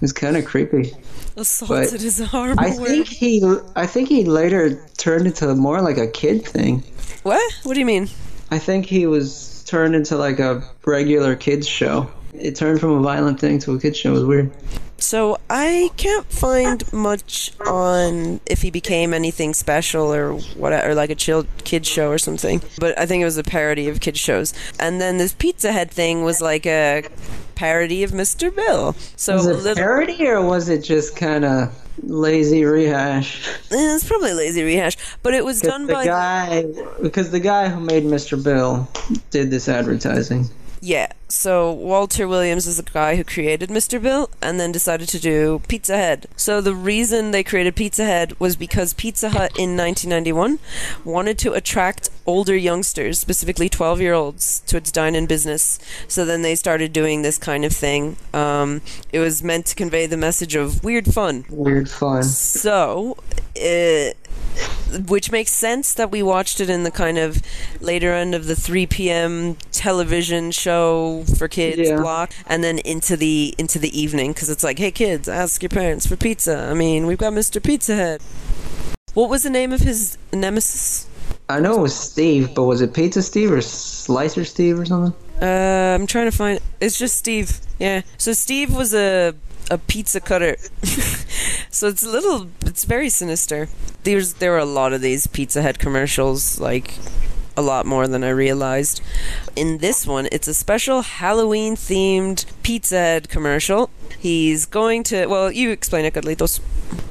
It's 0.00 0.12
kind 0.12 0.36
of 0.36 0.44
creepy. 0.44 0.92
Assaulted 1.36 1.90
But 1.90 2.04
is 2.04 2.20
a 2.20 2.26
horrible 2.26 2.62
I 2.62 2.68
word. 2.68 2.86
think 2.86 3.08
he, 3.08 3.42
I 3.74 3.88
think 3.88 4.08
he 4.08 4.26
later 4.26 4.80
turned 4.96 5.26
into 5.26 5.52
more 5.56 5.82
like 5.82 5.98
a 5.98 6.06
kid 6.06 6.44
thing. 6.44 6.84
What? 7.24 7.52
What 7.64 7.74
do 7.74 7.80
you 7.80 7.86
mean? 7.86 8.08
I 8.52 8.60
think 8.60 8.86
he 8.86 9.08
was 9.08 9.64
turned 9.66 9.96
into 9.96 10.16
like 10.16 10.38
a 10.38 10.62
regular 10.84 11.34
kids 11.34 11.66
show. 11.66 12.08
It 12.32 12.56
turned 12.56 12.80
from 12.80 12.90
a 12.92 13.00
violent 13.00 13.40
thing 13.40 13.58
to 13.60 13.74
a 13.74 13.80
kid 13.80 13.96
show. 13.96 14.10
It 14.10 14.14
was 14.14 14.24
weird. 14.24 14.50
So 14.98 15.38
I 15.50 15.90
can't 15.98 16.26
find 16.26 16.90
much 16.92 17.52
on 17.66 18.40
if 18.46 18.62
he 18.62 18.70
became 18.70 19.12
anything 19.12 19.52
special 19.52 20.12
or 20.12 20.32
what, 20.32 20.72
or 20.72 20.94
like 20.94 21.10
a 21.10 21.14
chill 21.14 21.46
kid 21.64 21.84
show 21.86 22.08
or 22.08 22.18
something. 22.18 22.62
But 22.78 22.98
I 22.98 23.04
think 23.04 23.20
it 23.20 23.26
was 23.26 23.36
a 23.36 23.44
parody 23.44 23.88
of 23.88 24.00
kid 24.00 24.16
shows. 24.16 24.54
And 24.80 25.00
then 25.00 25.18
this 25.18 25.34
Pizza 25.34 25.72
Head 25.72 25.90
thing 25.90 26.22
was 26.22 26.40
like 26.40 26.66
a 26.66 27.04
parody 27.56 28.04
of 28.04 28.12
Mr. 28.12 28.54
Bill. 28.54 28.94
So 29.16 29.34
Was 29.34 29.46
a 29.46 29.50
it 29.50 29.56
little, 29.56 29.74
parody 29.76 30.26
or 30.26 30.42
was 30.42 30.68
it 30.70 30.82
just 30.82 31.14
kind 31.14 31.44
of 31.44 31.74
lazy 32.02 32.64
rehash? 32.64 33.48
Eh, 33.48 33.94
it's 33.94 34.08
probably 34.08 34.32
lazy 34.32 34.62
rehash, 34.62 34.96
but 35.22 35.34
it 35.34 35.44
was 35.44 35.60
done 35.60 35.86
by 35.86 36.04
the 36.04 36.10
by 36.10 36.64
guy, 36.64 36.64
because 37.02 37.30
the 37.30 37.40
guy 37.40 37.68
who 37.68 37.80
made 37.80 38.04
Mr. 38.04 38.42
Bill 38.42 38.88
did 39.30 39.50
this 39.50 39.68
advertising. 39.68 40.48
Yeah, 40.80 41.12
so 41.28 41.72
Walter 41.72 42.28
Williams 42.28 42.66
is 42.66 42.76
the 42.76 42.82
guy 42.82 43.16
who 43.16 43.24
created 43.24 43.68
Mr. 43.68 44.00
Bill 44.00 44.30
and 44.40 44.60
then 44.60 44.70
decided 44.70 45.08
to 45.08 45.18
do 45.18 45.60
Pizza 45.66 45.96
Head. 45.96 46.26
So 46.36 46.60
the 46.60 46.74
reason 46.74 47.30
they 47.30 47.42
created 47.42 47.74
Pizza 47.74 48.04
Head 48.04 48.38
was 48.38 48.54
because 48.56 48.94
Pizza 48.94 49.30
Hut 49.30 49.58
in 49.58 49.76
1991 49.76 50.58
wanted 51.04 51.38
to 51.38 51.52
attract 51.52 52.10
older 52.26 52.56
youngsters, 52.56 53.18
specifically 53.18 53.68
12 53.68 54.00
year 54.00 54.14
olds, 54.14 54.60
to 54.66 54.76
its 54.76 54.92
dine 54.92 55.14
in 55.14 55.26
business. 55.26 55.78
So 56.06 56.24
then 56.24 56.42
they 56.42 56.54
started 56.54 56.92
doing 56.92 57.22
this 57.22 57.38
kind 57.38 57.64
of 57.64 57.72
thing. 57.72 58.16
Um, 58.32 58.82
it 59.12 59.18
was 59.18 59.42
meant 59.42 59.66
to 59.66 59.74
convey 59.74 60.06
the 60.06 60.16
message 60.16 60.54
of 60.54 60.84
weird 60.84 61.12
fun. 61.12 61.44
Weird 61.50 61.90
fun. 61.90 62.22
So, 62.22 63.16
it, 63.54 64.16
which 65.06 65.30
makes 65.30 65.50
sense 65.50 65.92
that 65.94 66.10
we 66.10 66.22
watched 66.22 66.60
it 66.60 66.70
in 66.70 66.84
the 66.84 66.90
kind 66.90 67.18
of 67.18 67.42
later 67.80 68.12
end 68.12 68.34
of 68.34 68.46
the 68.46 68.54
3 68.54 68.86
p.m. 68.86 69.56
television 69.72 70.50
show 70.50 71.24
for 71.36 71.48
kids 71.48 71.88
Yeah. 71.88 72.00
block, 72.00 72.32
and 72.46 72.62
then 72.64 72.78
into 72.78 73.16
the 73.16 73.54
into 73.58 73.78
the 73.78 73.98
evening 73.98 74.32
because 74.32 74.48
it's 74.48 74.64
like, 74.64 74.78
hey 74.78 74.90
kids, 74.90 75.28
ask 75.28 75.62
your 75.62 75.70
parents 75.70 76.06
for 76.06 76.16
pizza. 76.16 76.68
I 76.70 76.74
mean, 76.74 77.06
we've 77.06 77.18
got 77.18 77.32
Mr. 77.32 77.62
Pizza 77.62 77.94
Head. 77.94 78.22
What 79.14 79.28
was 79.30 79.42
the 79.42 79.50
name 79.50 79.72
of 79.72 79.80
his 79.80 80.18
nemesis? 80.32 81.06
I 81.48 81.60
know 81.60 81.78
it 81.78 81.80
was 81.80 81.94
Steve, 81.98 82.54
but 82.54 82.64
was 82.64 82.80
it 82.80 82.92
Pizza 82.92 83.22
Steve 83.22 83.52
or 83.52 83.60
Slicer 83.60 84.44
Steve 84.44 84.78
or 84.80 84.84
something? 84.84 85.14
Uh, 85.40 85.94
I'm 85.94 86.06
trying 86.06 86.30
to 86.30 86.36
find. 86.36 86.60
It's 86.80 86.98
just 86.98 87.16
Steve. 87.16 87.60
Yeah. 87.78 88.02
So 88.18 88.32
Steve 88.32 88.74
was 88.74 88.94
a 88.94 89.34
a 89.70 89.78
pizza 89.78 90.20
cutter. 90.20 90.56
so 91.70 91.88
it's 91.88 92.02
a 92.02 92.08
little. 92.08 92.48
It's 92.64 92.84
very 92.84 93.08
sinister. 93.08 93.68
There's 94.04 94.34
there 94.34 94.52
were 94.52 94.58
a 94.58 94.64
lot 94.64 94.92
of 94.92 95.00
these 95.00 95.26
Pizza 95.26 95.62
Head 95.62 95.78
commercials, 95.78 96.60
like 96.60 96.94
a 97.56 97.62
lot 97.62 97.86
more 97.86 98.06
than 98.06 98.22
I 98.22 98.30
realized. 98.30 99.02
In 99.54 99.78
this 99.78 100.06
one, 100.06 100.28
it's 100.30 100.48
a 100.48 100.54
special 100.54 101.02
Halloween 101.02 101.74
themed 101.76 102.44
Pizza 102.62 102.96
Head 102.96 103.28
commercial. 103.28 103.90
He's 104.18 104.66
going 104.66 105.02
to. 105.04 105.26
Well, 105.26 105.50
you 105.50 105.70
explain 105.70 106.04
it, 106.04 106.14
Carlitos. 106.14 106.60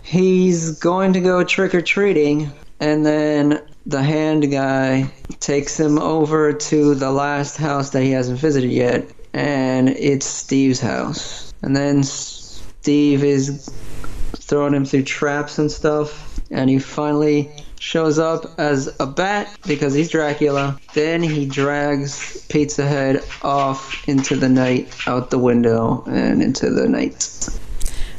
He's 0.03 0.79
going 0.79 1.13
to 1.13 1.19
go 1.19 1.43
trick 1.43 1.73
or 1.75 1.81
treating, 1.81 2.51
and 2.79 3.05
then 3.05 3.61
the 3.85 4.01
hand 4.01 4.49
guy 4.51 5.11
takes 5.39 5.79
him 5.79 5.99
over 5.99 6.53
to 6.53 6.95
the 6.95 7.11
last 7.11 7.57
house 7.57 7.91
that 7.91 8.01
he 8.01 8.11
hasn't 8.11 8.39
visited 8.39 8.71
yet, 8.71 9.05
and 9.33 9.89
it's 9.89 10.25
Steve's 10.25 10.79
house. 10.79 11.53
And 11.61 11.75
then 11.75 12.03
Steve 12.03 13.23
is 13.23 13.69
throwing 14.35 14.73
him 14.73 14.85
through 14.85 15.03
traps 15.03 15.57
and 15.57 15.71
stuff, 15.71 16.39
and 16.51 16.69
he 16.69 16.79
finally 16.79 17.51
shows 17.79 18.17
up 18.17 18.45
as 18.57 18.95
a 18.99 19.05
bat 19.05 19.55
because 19.67 19.93
he's 19.93 20.09
Dracula. 20.09 20.79
Then 20.93 21.21
he 21.21 21.45
drags 21.45 22.45
Pizza 22.47 22.85
Head 22.85 23.23
off 23.41 24.07
into 24.07 24.35
the 24.35 24.49
night, 24.49 24.93
out 25.07 25.29
the 25.29 25.39
window, 25.39 26.03
and 26.07 26.41
into 26.41 26.69
the 26.69 26.87
night. 26.87 27.49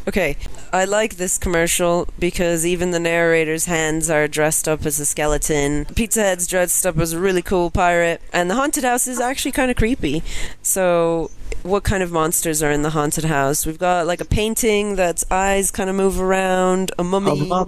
Okay, 0.09 0.37
I 0.77 0.85
like 0.85 1.17
this 1.17 1.39
commercial 1.39 2.07
because 2.19 2.67
even 2.67 2.91
the 2.91 3.01
narrator's 3.01 3.65
hands 3.65 4.11
are 4.11 4.29
dressed 4.29 4.69
up 4.69 4.85
as 4.85 5.01
a 5.01 5.07
skeleton. 5.07 5.87
Pizza 5.87 6.21
Head's 6.21 6.47
dressed 6.47 6.85
up 6.85 6.99
as 6.99 7.15
a 7.15 7.19
really 7.19 7.41
cool 7.41 7.71
pirate, 7.71 8.21
and 8.31 8.51
the 8.51 8.57
haunted 8.57 8.85
house 8.85 9.09
is 9.09 9.19
actually 9.19 9.53
kind 9.53 9.71
of 9.71 9.79
creepy. 9.79 10.23
So, 10.61 11.31
what 11.63 11.83
kind 11.83 12.03
of 12.03 12.13
monsters 12.13 12.63
are 12.63 12.71
in 12.71 12.83
the 12.83 12.91
haunted 12.91 13.25
house? 13.25 13.65
We've 13.65 13.79
got 13.79 14.07
like 14.07 14.21
a 14.21 14.27
painting 14.27 14.97
that's 14.97 15.25
eyes 15.31 15.71
kind 15.71 15.89
of 15.89 15.97
move 15.97 16.21
around, 16.21 16.93
a 16.99 17.05
mummy. 17.05 17.51
Uh. 17.51 17.65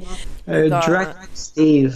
Dracula 0.47 1.29
Steve. 1.33 1.95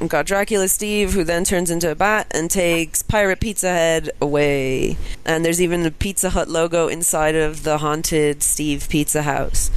We've 0.00 0.08
got 0.08 0.26
Dracula 0.26 0.66
Steve, 0.66 1.12
who 1.12 1.22
then 1.22 1.44
turns 1.44 1.70
into 1.70 1.88
a 1.88 1.94
bat 1.94 2.26
and 2.32 2.50
takes 2.50 3.02
Pirate 3.02 3.38
Pizza 3.38 3.68
Head 3.68 4.10
away. 4.20 4.96
And 5.24 5.44
there's 5.44 5.62
even 5.62 5.86
a 5.86 5.92
Pizza 5.92 6.30
Hut 6.30 6.48
logo 6.48 6.88
inside 6.88 7.36
of 7.36 7.62
the 7.62 7.78
haunted 7.78 8.42
Steve 8.42 8.88
Pizza 8.88 9.22
House. 9.22 9.70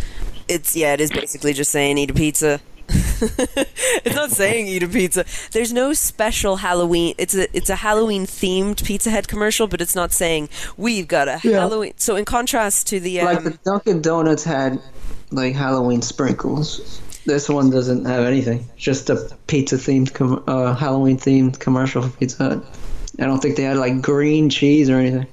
It's 0.51 0.75
yeah, 0.75 0.93
it 0.93 1.01
is 1.01 1.11
basically 1.11 1.53
just 1.53 1.71
saying 1.71 1.97
eat 1.97 2.11
a 2.11 2.13
pizza. 2.13 2.59
it's 2.89 4.15
not 4.15 4.31
saying 4.31 4.67
eat 4.67 4.83
a 4.83 4.87
pizza. 4.87 5.23
There's 5.51 5.71
no 5.71 5.93
special 5.93 6.57
Halloween. 6.57 7.15
It's 7.17 7.33
a 7.35 7.55
it's 7.55 7.69
a 7.69 7.75
Halloween 7.75 8.25
themed 8.25 8.83
Pizza 8.83 9.09
Head 9.09 9.27
commercial, 9.27 9.67
but 9.67 9.79
it's 9.81 9.95
not 9.95 10.11
saying 10.11 10.49
we've 10.77 11.07
got 11.07 11.27
a 11.27 11.39
Yeah. 11.43 11.59
Halloween. 11.59 11.93
So 11.97 12.15
in 12.15 12.25
contrast 12.25 12.87
to 12.87 12.99
the 12.99 13.21
um, 13.21 13.25
like 13.25 13.43
the 13.43 13.57
Dunkin' 13.63 14.01
Donuts 14.01 14.43
had 14.43 14.79
like 15.31 15.55
Halloween 15.55 16.01
sprinkles. 16.01 16.99
This 17.25 17.47
one 17.47 17.69
doesn't 17.69 18.05
have 18.05 18.25
anything. 18.25 18.65
Just 18.77 19.09
a 19.11 19.15
pizza 19.47 19.75
themed, 19.75 20.11
com- 20.13 20.43
uh, 20.47 20.73
Halloween 20.73 21.17
themed 21.17 21.59
commercial 21.59 22.01
for 22.01 22.09
Pizza 22.17 22.37
Hut. 22.43 22.63
I 23.19 23.25
don't 23.25 23.39
think 23.39 23.55
they 23.57 23.63
had 23.63 23.77
like 23.77 24.01
green 24.01 24.49
cheese 24.49 24.89
or 24.89 24.95
anything. 24.95 25.27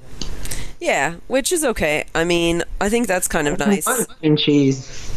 yeah, 0.80 1.14
which 1.28 1.50
is 1.50 1.64
okay. 1.64 2.04
I 2.14 2.24
mean, 2.24 2.62
I 2.80 2.90
think 2.90 3.06
that's 3.06 3.26
kind 3.26 3.48
of 3.48 3.58
nice. 3.58 3.86
Green 4.20 4.36
cheese. 4.36 5.07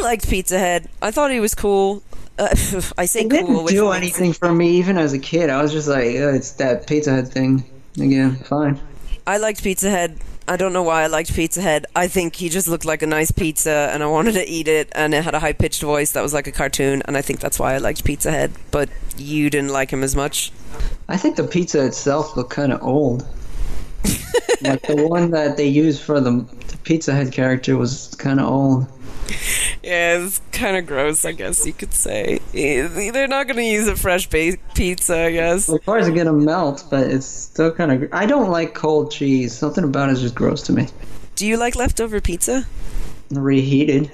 liked 0.04 0.28
Pizza 0.28 0.58
Head. 0.58 0.88
I 1.02 1.10
thought 1.10 1.30
he 1.30 1.40
was 1.40 1.54
cool. 1.54 2.02
Uh, 2.38 2.48
I 2.98 3.06
say 3.06 3.20
It 3.22 3.30
cool. 3.30 3.64
didn't 3.64 3.66
do 3.66 3.90
anything 3.90 4.32
for 4.32 4.52
me 4.52 4.70
even 4.70 4.98
as 4.98 5.12
a 5.12 5.18
kid. 5.18 5.50
I 5.50 5.62
was 5.62 5.72
just 5.72 5.88
like, 5.88 6.06
"Uh, 6.16 6.32
it's 6.34 6.52
that 6.52 6.86
Pizza 6.86 7.10
Head 7.12 7.28
thing 7.28 7.64
again. 8.00 8.36
Fine. 8.36 8.80
I 9.26 9.38
liked 9.38 9.62
Pizza 9.62 9.88
Head. 9.90 10.18
I 10.46 10.56
don't 10.58 10.74
know 10.74 10.82
why 10.82 11.04
I 11.04 11.06
liked 11.06 11.32
Pizza 11.34 11.62
Head. 11.62 11.86
I 11.96 12.06
think 12.08 12.36
he 12.36 12.48
just 12.50 12.68
looked 12.68 12.84
like 12.84 13.00
a 13.02 13.06
nice 13.06 13.30
pizza, 13.30 13.88
and 13.92 14.02
I 14.02 14.06
wanted 14.06 14.32
to 14.32 14.46
eat 14.46 14.68
it. 14.68 14.90
And 14.94 15.14
it 15.14 15.24
had 15.24 15.34
a 15.34 15.40
high 15.40 15.54
pitched 15.54 15.80
voice 15.82 16.12
that 16.12 16.22
was 16.22 16.34
like 16.34 16.46
a 16.46 16.52
cartoon, 16.52 17.00
and 17.06 17.16
I 17.16 17.22
think 17.22 17.40
that's 17.40 17.58
why 17.58 17.74
I 17.74 17.78
liked 17.78 18.04
Pizza 18.04 18.30
Head. 18.30 18.52
But 18.70 18.90
you 19.16 19.48
didn't 19.48 19.70
like 19.70 19.90
him 19.90 20.02
as 20.02 20.14
much. 20.14 20.52
I 21.08 21.16
think 21.16 21.36
the 21.36 21.44
pizza 21.44 21.84
itself 21.86 22.36
looked 22.36 22.50
kind 22.50 22.72
of 22.72 22.82
old. 22.82 23.26
like 24.62 24.82
the 24.82 25.06
one 25.08 25.30
that 25.30 25.56
they 25.56 25.66
used 25.66 26.02
for 26.02 26.20
the, 26.20 26.30
the 26.68 26.76
Pizza 26.82 27.14
Head 27.14 27.32
character 27.32 27.76
was 27.78 28.14
kind 28.18 28.38
of 28.40 28.46
old. 28.46 28.86
Yeah, 29.82 30.24
it's 30.24 30.40
kind 30.50 30.78
of 30.78 30.86
gross, 30.86 31.26
I 31.26 31.32
guess 31.32 31.66
you 31.66 31.74
could 31.74 31.92
say. 31.92 32.38
They're 32.52 33.28
not 33.28 33.46
going 33.46 33.58
to 33.58 33.62
use 33.64 33.86
a 33.86 33.94
fresh 33.96 34.26
baked 34.30 34.74
pizza, 34.74 35.26
I 35.26 35.32
guess. 35.32 35.68
Of 35.68 35.84
course, 35.84 36.06
it's 36.06 36.16
gonna 36.16 36.32
melt, 36.32 36.84
but 36.90 37.06
it's 37.06 37.26
still 37.26 37.70
kind 37.70 37.92
of. 37.92 38.08
I 38.10 38.24
don't 38.24 38.50
like 38.50 38.72
cold 38.74 39.10
cheese. 39.12 39.54
Something 39.54 39.84
about 39.84 40.08
it 40.08 40.12
is 40.12 40.22
just 40.22 40.34
gross 40.34 40.62
to 40.62 40.72
me. 40.72 40.88
Do 41.34 41.46
you 41.46 41.58
like 41.58 41.76
leftover 41.76 42.20
pizza? 42.22 42.66
Reheated, 43.30 44.10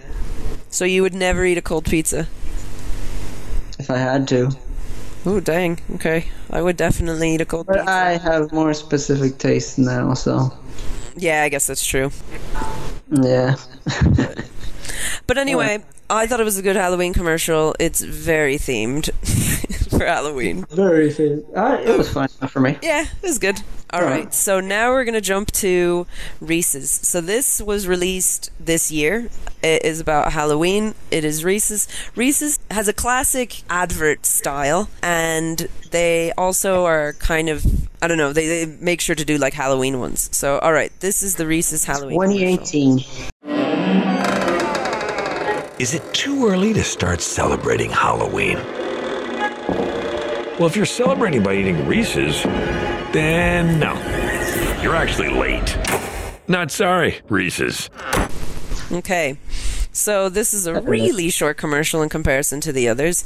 So 0.70 0.84
you 0.84 1.02
would 1.02 1.14
never 1.14 1.44
eat 1.44 1.58
a 1.58 1.62
cold 1.62 1.84
pizza? 1.84 2.26
if 3.78 3.88
I 3.90 3.96
had 3.98 4.26
to. 4.28 4.50
Oh, 5.24 5.38
dang. 5.38 5.78
Okay. 5.94 6.26
I 6.50 6.62
would 6.62 6.76
definitely 6.76 7.34
eat 7.34 7.40
a 7.40 7.44
cold 7.44 7.66
But 7.66 7.76
pizza. 7.78 7.90
I 7.92 8.18
have 8.18 8.50
more 8.52 8.74
specific 8.74 9.38
tastes 9.38 9.78
now, 9.78 10.14
so 10.14 10.52
yeah, 11.16 11.42
I 11.44 11.48
guess 11.48 11.68
that's 11.68 11.86
true. 11.86 12.10
yeah. 13.12 13.54
But 15.26 15.38
anyway, 15.38 15.84
I 16.08 16.26
thought 16.26 16.40
it 16.40 16.44
was 16.44 16.58
a 16.58 16.62
good 16.62 16.76
Halloween 16.76 17.12
commercial. 17.12 17.74
It's 17.78 18.00
very 18.02 18.56
themed 18.56 19.12
for 19.90 20.04
Halloween. 20.04 20.64
Very 20.70 21.10
fair. 21.10 21.38
Uh, 21.54 21.80
it 21.84 21.96
was 21.96 22.12
fun 22.12 22.28
enough 22.38 22.50
for 22.52 22.60
me. 22.60 22.78
Yeah, 22.82 23.02
it 23.02 23.26
was 23.26 23.38
good. 23.38 23.62
All 23.92 24.00
Alright. 24.02 24.24
right, 24.24 24.34
so 24.34 24.60
now 24.60 24.90
we're 24.90 25.04
gonna 25.04 25.20
jump 25.20 25.50
to 25.52 26.06
Reese's. 26.40 26.90
So 26.90 27.20
this 27.20 27.60
was 27.60 27.88
released 27.88 28.50
this 28.60 28.92
year. 28.92 29.28
It 29.64 29.84
is 29.84 29.98
about 29.98 30.32
Halloween. 30.32 30.94
It 31.10 31.24
is 31.24 31.44
Reese's. 31.44 31.88
Reese's 32.14 32.58
has 32.70 32.86
a 32.86 32.92
classic 32.92 33.62
advert 33.68 34.26
style, 34.26 34.88
and 35.02 35.66
they 35.90 36.32
also 36.38 36.84
are 36.84 37.14
kind 37.14 37.48
of 37.48 37.66
I 38.00 38.06
don't 38.06 38.16
know. 38.18 38.32
They, 38.32 38.64
they 38.64 38.76
make 38.80 39.00
sure 39.00 39.16
to 39.16 39.24
do 39.24 39.38
like 39.38 39.54
Halloween 39.54 39.98
ones. 39.98 40.28
So 40.32 40.58
all 40.60 40.72
right, 40.72 40.92
this 41.00 41.22
is 41.24 41.34
the 41.34 41.46
Reese's 41.46 41.84
Halloween. 41.84 42.16
commercial. 42.44 43.29
2018. 45.80 45.82
Is 45.82 45.94
it 45.94 46.14
too 46.14 46.46
early 46.46 46.72
to 46.74 46.84
start 46.84 47.20
celebrating 47.20 47.90
Halloween? 47.90 48.56
Well, 50.58 50.66
if 50.66 50.76
you're 50.76 50.84
celebrating 50.84 51.42
by 51.42 51.54
eating 51.54 51.86
Reese's, 51.86 52.42
then 53.12 53.80
no. 53.80 53.94
You're 54.82 54.96
actually 54.96 55.30
late. 55.30 55.76
Not 56.48 56.70
sorry, 56.70 57.20
Reese's. 57.28 57.88
Okay. 58.92 59.38
So 59.92 60.28
this 60.28 60.54
is 60.54 60.66
a 60.66 60.80
really 60.80 61.30
short 61.30 61.56
commercial 61.56 62.02
in 62.02 62.08
comparison 62.08 62.60
to 62.60 62.72
the 62.72 62.88
others. 62.88 63.24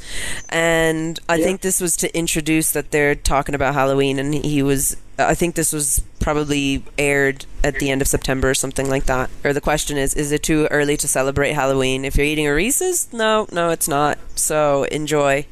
And 0.48 1.18
I 1.28 1.40
think 1.40 1.60
this 1.60 1.80
was 1.80 1.96
to 1.98 2.16
introduce 2.16 2.72
that 2.72 2.90
they're 2.90 3.14
talking 3.14 3.54
about 3.54 3.74
Halloween 3.74 4.18
and 4.18 4.34
he 4.34 4.62
was 4.62 4.96
I 5.18 5.34
think 5.34 5.54
this 5.54 5.72
was 5.72 6.02
probably 6.24 6.82
aired 6.96 7.44
at 7.62 7.78
the 7.80 7.90
end 7.90 8.00
of 8.00 8.08
September 8.08 8.48
or 8.48 8.54
something 8.54 8.88
like 8.88 9.04
that. 9.04 9.28
Or 9.44 9.52
the 9.52 9.60
question 9.60 9.98
is 9.98 10.14
is 10.14 10.32
it 10.32 10.42
too 10.42 10.66
early 10.70 10.96
to 10.96 11.06
celebrate 11.06 11.52
Halloween? 11.52 12.02
If 12.06 12.16
you're 12.16 12.24
eating 12.24 12.46
a 12.46 12.54
Reese's? 12.54 13.12
No, 13.12 13.46
no 13.52 13.68
it's 13.68 13.86
not. 13.88 14.18
So 14.34 14.84
enjoy. 14.84 15.44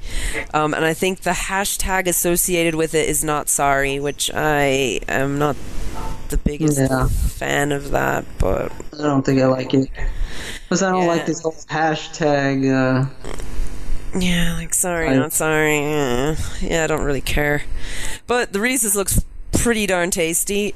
Um, 0.55 0.73
and 0.73 0.83
I 0.83 0.95
think 0.95 1.21
the 1.21 1.31
hashtag 1.33 2.07
associated 2.07 2.75
with 2.75 2.95
it 2.95 3.07
is 3.07 3.23
not 3.23 3.51
sorry, 3.51 4.01
which 4.01 4.31
I 4.35 5.01
am 5.09 5.39
not 5.39 5.57
the 6.31 6.39
biggest 6.39 6.79
Yeah. 6.81 7.07
fan 7.09 7.71
of 7.71 7.91
that, 7.91 8.25
but 8.39 8.73
I 8.99 9.03
don't 9.03 9.27
think 9.27 9.43
I 9.43 9.47
like 9.47 9.75
it. 9.75 9.91
Because 10.65 10.83
I 10.83 10.91
don't 10.91 11.03
Yeah. 11.03 11.09
like 11.09 11.27
this 11.27 11.43
whole 11.43 11.53
hashtag. 11.69 12.65
Uh, 12.65 13.05
Yeah, 14.19 14.55
like 14.57 14.73
sorry, 14.73 15.09
I- 15.09 15.17
not 15.17 15.35
sorry. 15.35 15.81
Yeah. 15.81 16.37
yeah, 16.63 16.85
I 16.85 16.87
don't 16.87 17.03
really 17.05 17.21
care. 17.21 17.65
But 18.27 18.55
the 18.55 18.61
Reese's 18.61 18.97
looks 18.97 19.21
pretty 19.53 19.87
darn 19.87 20.11
tasty, 20.11 20.75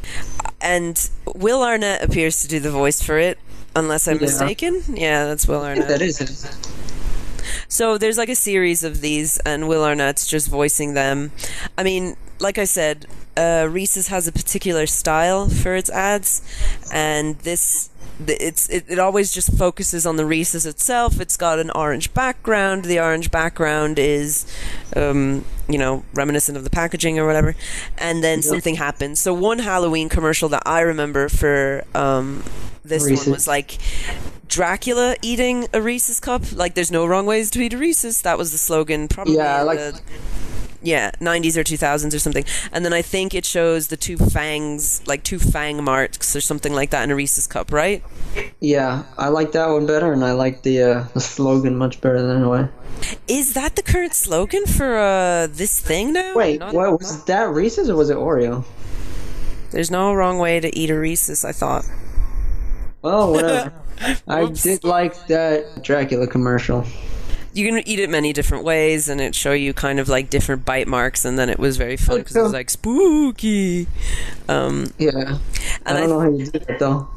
and 0.61 1.09
Will 1.35 1.63
Arnett 1.63 2.03
appears 2.03 2.41
to 2.43 2.49
do 2.49 2.61
the 2.61 2.71
voice 2.71 3.03
for 3.03 3.19
it, 3.19 3.39
unless 3.75 4.07
I'm 4.09 4.17
Yeah. 4.17 4.21
mistaken. 4.23 4.83
Yeah, 4.95 5.25
that's 5.27 5.47
Will 5.49 5.63
Arnett. 5.63 5.89
that 5.89 6.03
is 6.03 6.21
it. 6.21 6.31
So 7.69 7.99
there's 7.99 8.19
like 8.19 8.29
a 8.29 8.37
series 8.37 8.85
of 8.85 9.01
these, 9.01 9.39
and 9.39 9.69
Will 9.69 9.83
Arnett's 9.85 10.27
just 10.27 10.49
voicing 10.49 10.95
them. 10.95 11.33
I 11.77 11.83
mean, 11.83 12.17
like 12.39 12.59
I 12.59 12.65
said, 12.65 13.07
uh, 13.37 13.67
Reese's 13.71 14.09
has 14.09 14.27
a 14.27 14.33
particular 14.33 14.87
style 14.87 15.49
for 15.49 15.75
its 15.75 15.91
ads, 15.91 16.43
and 16.93 17.39
this 17.41 17.89
th- 17.89 17.96
it's 18.27 18.69
it, 18.69 18.85
it 18.89 18.99
always 18.99 19.33
just 19.33 19.57
focuses 19.57 20.07
on 20.07 20.17
the 20.17 20.25
Reese's 20.25 20.67
itself. 20.67 21.21
It's 21.21 21.37
got 21.37 21.59
an 21.59 21.71
orange 21.71 22.13
background. 22.15 22.85
The 22.85 22.99
orange 23.01 23.31
background 23.31 23.99
is, 23.99 24.47
um, 24.95 25.45
you 25.69 25.79
know, 25.79 26.05
reminiscent 26.15 26.57
of 26.57 26.65
the 26.65 26.71
packaging 26.71 27.19
or 27.19 27.27
whatever. 27.27 27.55
And 27.99 28.23
then 28.25 28.43
something 28.43 28.77
happens. 28.77 29.19
So 29.19 29.35
one 29.35 29.59
Halloween 29.59 30.09
commercial 30.09 30.49
that 30.51 30.63
I 30.67 30.81
remember 30.81 31.29
for 31.29 31.85
um, 31.95 32.43
this 32.85 33.05
Reese's. 33.05 33.27
one 33.27 33.35
was 33.35 33.47
like 33.47 33.79
Dracula 34.49 35.17
eating 35.23 35.67
a 35.73 35.83
Reese's 35.83 36.21
cup. 36.21 36.53
Like, 36.53 36.75
there's 36.75 36.91
no 36.91 37.05
wrong 37.05 37.27
ways 37.27 37.51
to 37.51 37.61
eat 37.61 37.73
a 37.75 37.79
Reese's. 37.79 38.23
That 38.23 38.39
was 38.39 38.53
the 38.53 38.59
slogan. 38.59 39.09
Probably. 39.09 39.37
Yeah, 39.37 39.63
like- 39.63 39.79
the- 39.79 40.01
yeah, 40.87 41.11
90s 41.21 41.57
or 41.57 41.65
2000s 41.65 42.15
or 42.15 42.19
something. 42.19 42.45
And 42.73 42.85
then 42.85 42.93
I 42.93 43.03
think 43.03 43.35
it 43.35 43.45
shows 43.45 43.89
the 43.89 43.97
two 43.97 44.17
fangs, 44.17 45.07
like 45.07 45.25
two 45.25 45.39
fang 45.39 45.83
marks 45.83 46.37
or 46.37 46.41
something 46.41 46.73
like 46.73 46.91
that 46.91 47.03
in 47.03 47.11
a 47.11 47.17
Reese's 47.17 47.47
cup, 47.47 47.73
right? 47.73 48.03
Yeah, 48.61 49.03
I 49.19 49.29
like 49.29 49.53
that 49.53 49.69
one 49.69 49.87
better, 49.87 50.13
and 50.13 50.25
I 50.25 50.33
like 50.33 50.63
the 50.63 50.83
uh, 50.83 51.05
the 51.15 51.21
slogan 51.21 51.77
much 51.77 52.01
better 52.01 52.23
than 52.23 52.37
anyway. 52.37 52.69
Is 53.29 53.55
that 53.55 53.77
the 53.77 53.83
current 53.83 54.15
slogan 54.15 54.65
for 54.67 54.97
uh, 54.97 55.49
this 55.51 55.81
thing 55.81 56.13
now? 56.13 56.35
Wait, 56.35 56.61
Not- 56.61 56.73
what 56.73 56.99
was 56.99 57.25
that 57.25 57.51
Reese's 57.51 57.91
or 57.91 57.97
was 57.97 58.11
it 58.11 58.17
Oreo? 58.17 58.65
There's 59.73 59.91
no 59.91 60.15
wrong 60.15 60.39
way 60.39 60.61
to 60.61 60.79
eat 60.79 60.91
a 60.91 60.99
Reese's, 60.99 61.45
I 61.45 61.53
thought. 61.53 61.85
Well, 63.03 63.33
whatever. 63.33 63.73
I 64.29 64.47
did 64.47 64.85
like 64.85 65.27
that 65.27 65.83
Dracula 65.83 66.27
commercial. 66.27 66.87
You 67.57 67.67
can 67.67 67.89
eat 67.89 67.99
it 67.99 68.11
many 68.11 68.35
different 68.35 68.65
ways, 68.65 69.09
and 69.09 69.19
it 69.19 69.35
show 69.35 69.53
you 69.53 69.73
kind 69.73 69.99
of 69.99 70.11
like 70.11 70.29
different 70.29 70.67
bite 70.67 70.87
marks, 70.87 71.25
and 71.25 71.39
then 71.39 71.49
it 71.49 71.59
was 71.59 71.79
very 71.79 71.97
fun 71.97 72.19
because 72.19 72.37
it 72.37 72.43
was 72.43 72.53
like 72.53 72.69
spooky. 72.69 73.87
Um, 74.47 74.93
Yeah, 74.99 75.39
I 75.87 75.95
don't 75.95 76.03
I, 76.03 76.07
know 76.07 76.21
how 76.21 76.29
you 76.29 76.47
do 76.47 76.59
it 76.69 76.79
though. 76.79 77.09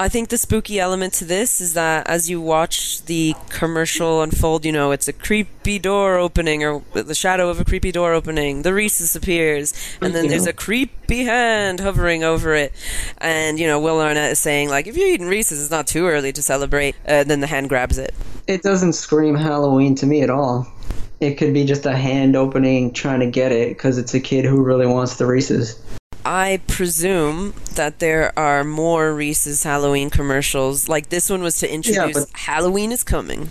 I 0.00 0.08
think 0.08 0.30
the 0.30 0.38
spooky 0.38 0.80
element 0.80 1.12
to 1.14 1.26
this 1.26 1.60
is 1.60 1.74
that 1.74 2.06
as 2.06 2.30
you 2.30 2.40
watch 2.40 3.02
the 3.04 3.34
commercial 3.50 4.22
unfold, 4.22 4.64
you 4.64 4.72
know, 4.72 4.92
it's 4.92 5.08
a 5.08 5.12
creepy 5.12 5.78
door 5.78 6.16
opening 6.16 6.64
or 6.64 6.82
the 6.94 7.14
shadow 7.14 7.50
of 7.50 7.60
a 7.60 7.66
creepy 7.66 7.92
door 7.92 8.14
opening. 8.14 8.62
The 8.62 8.72
Reese's 8.72 9.14
appears, 9.14 9.74
and 10.00 10.14
then 10.14 10.28
there's 10.28 10.46
a 10.46 10.54
creepy 10.54 11.24
hand 11.24 11.80
hovering 11.80 12.24
over 12.24 12.54
it. 12.54 12.72
And, 13.18 13.58
you 13.58 13.66
know, 13.66 13.78
Will 13.78 14.00
Arnett 14.00 14.30
is 14.30 14.38
saying, 14.38 14.70
like, 14.70 14.86
if 14.86 14.96
you're 14.96 15.08
eating 15.08 15.28
Reese's, 15.28 15.60
it's 15.60 15.70
not 15.70 15.86
too 15.86 16.06
early 16.06 16.32
to 16.32 16.42
celebrate. 16.42 16.96
Uh, 17.06 17.24
then 17.24 17.40
the 17.40 17.46
hand 17.46 17.68
grabs 17.68 17.98
it. 17.98 18.14
It 18.46 18.62
doesn't 18.62 18.94
scream 18.94 19.34
Halloween 19.34 19.94
to 19.96 20.06
me 20.06 20.22
at 20.22 20.30
all. 20.30 20.66
It 21.20 21.34
could 21.34 21.52
be 21.52 21.66
just 21.66 21.84
a 21.84 21.94
hand 21.94 22.36
opening 22.36 22.94
trying 22.94 23.20
to 23.20 23.26
get 23.26 23.52
it 23.52 23.68
because 23.68 23.98
it's 23.98 24.14
a 24.14 24.20
kid 24.20 24.46
who 24.46 24.62
really 24.62 24.86
wants 24.86 25.16
the 25.16 25.26
Reese's. 25.26 25.78
I 26.24 26.60
presume 26.66 27.54
that 27.74 27.98
there 27.98 28.38
are 28.38 28.64
more 28.64 29.14
Reese's 29.14 29.62
Halloween 29.62 30.10
commercials. 30.10 30.88
Like 30.88 31.08
this 31.08 31.30
one 31.30 31.42
was 31.42 31.58
to 31.58 31.72
introduce 31.72 32.26
but- 32.26 32.38
Halloween 32.38 32.92
is 32.92 33.04
coming. 33.04 33.48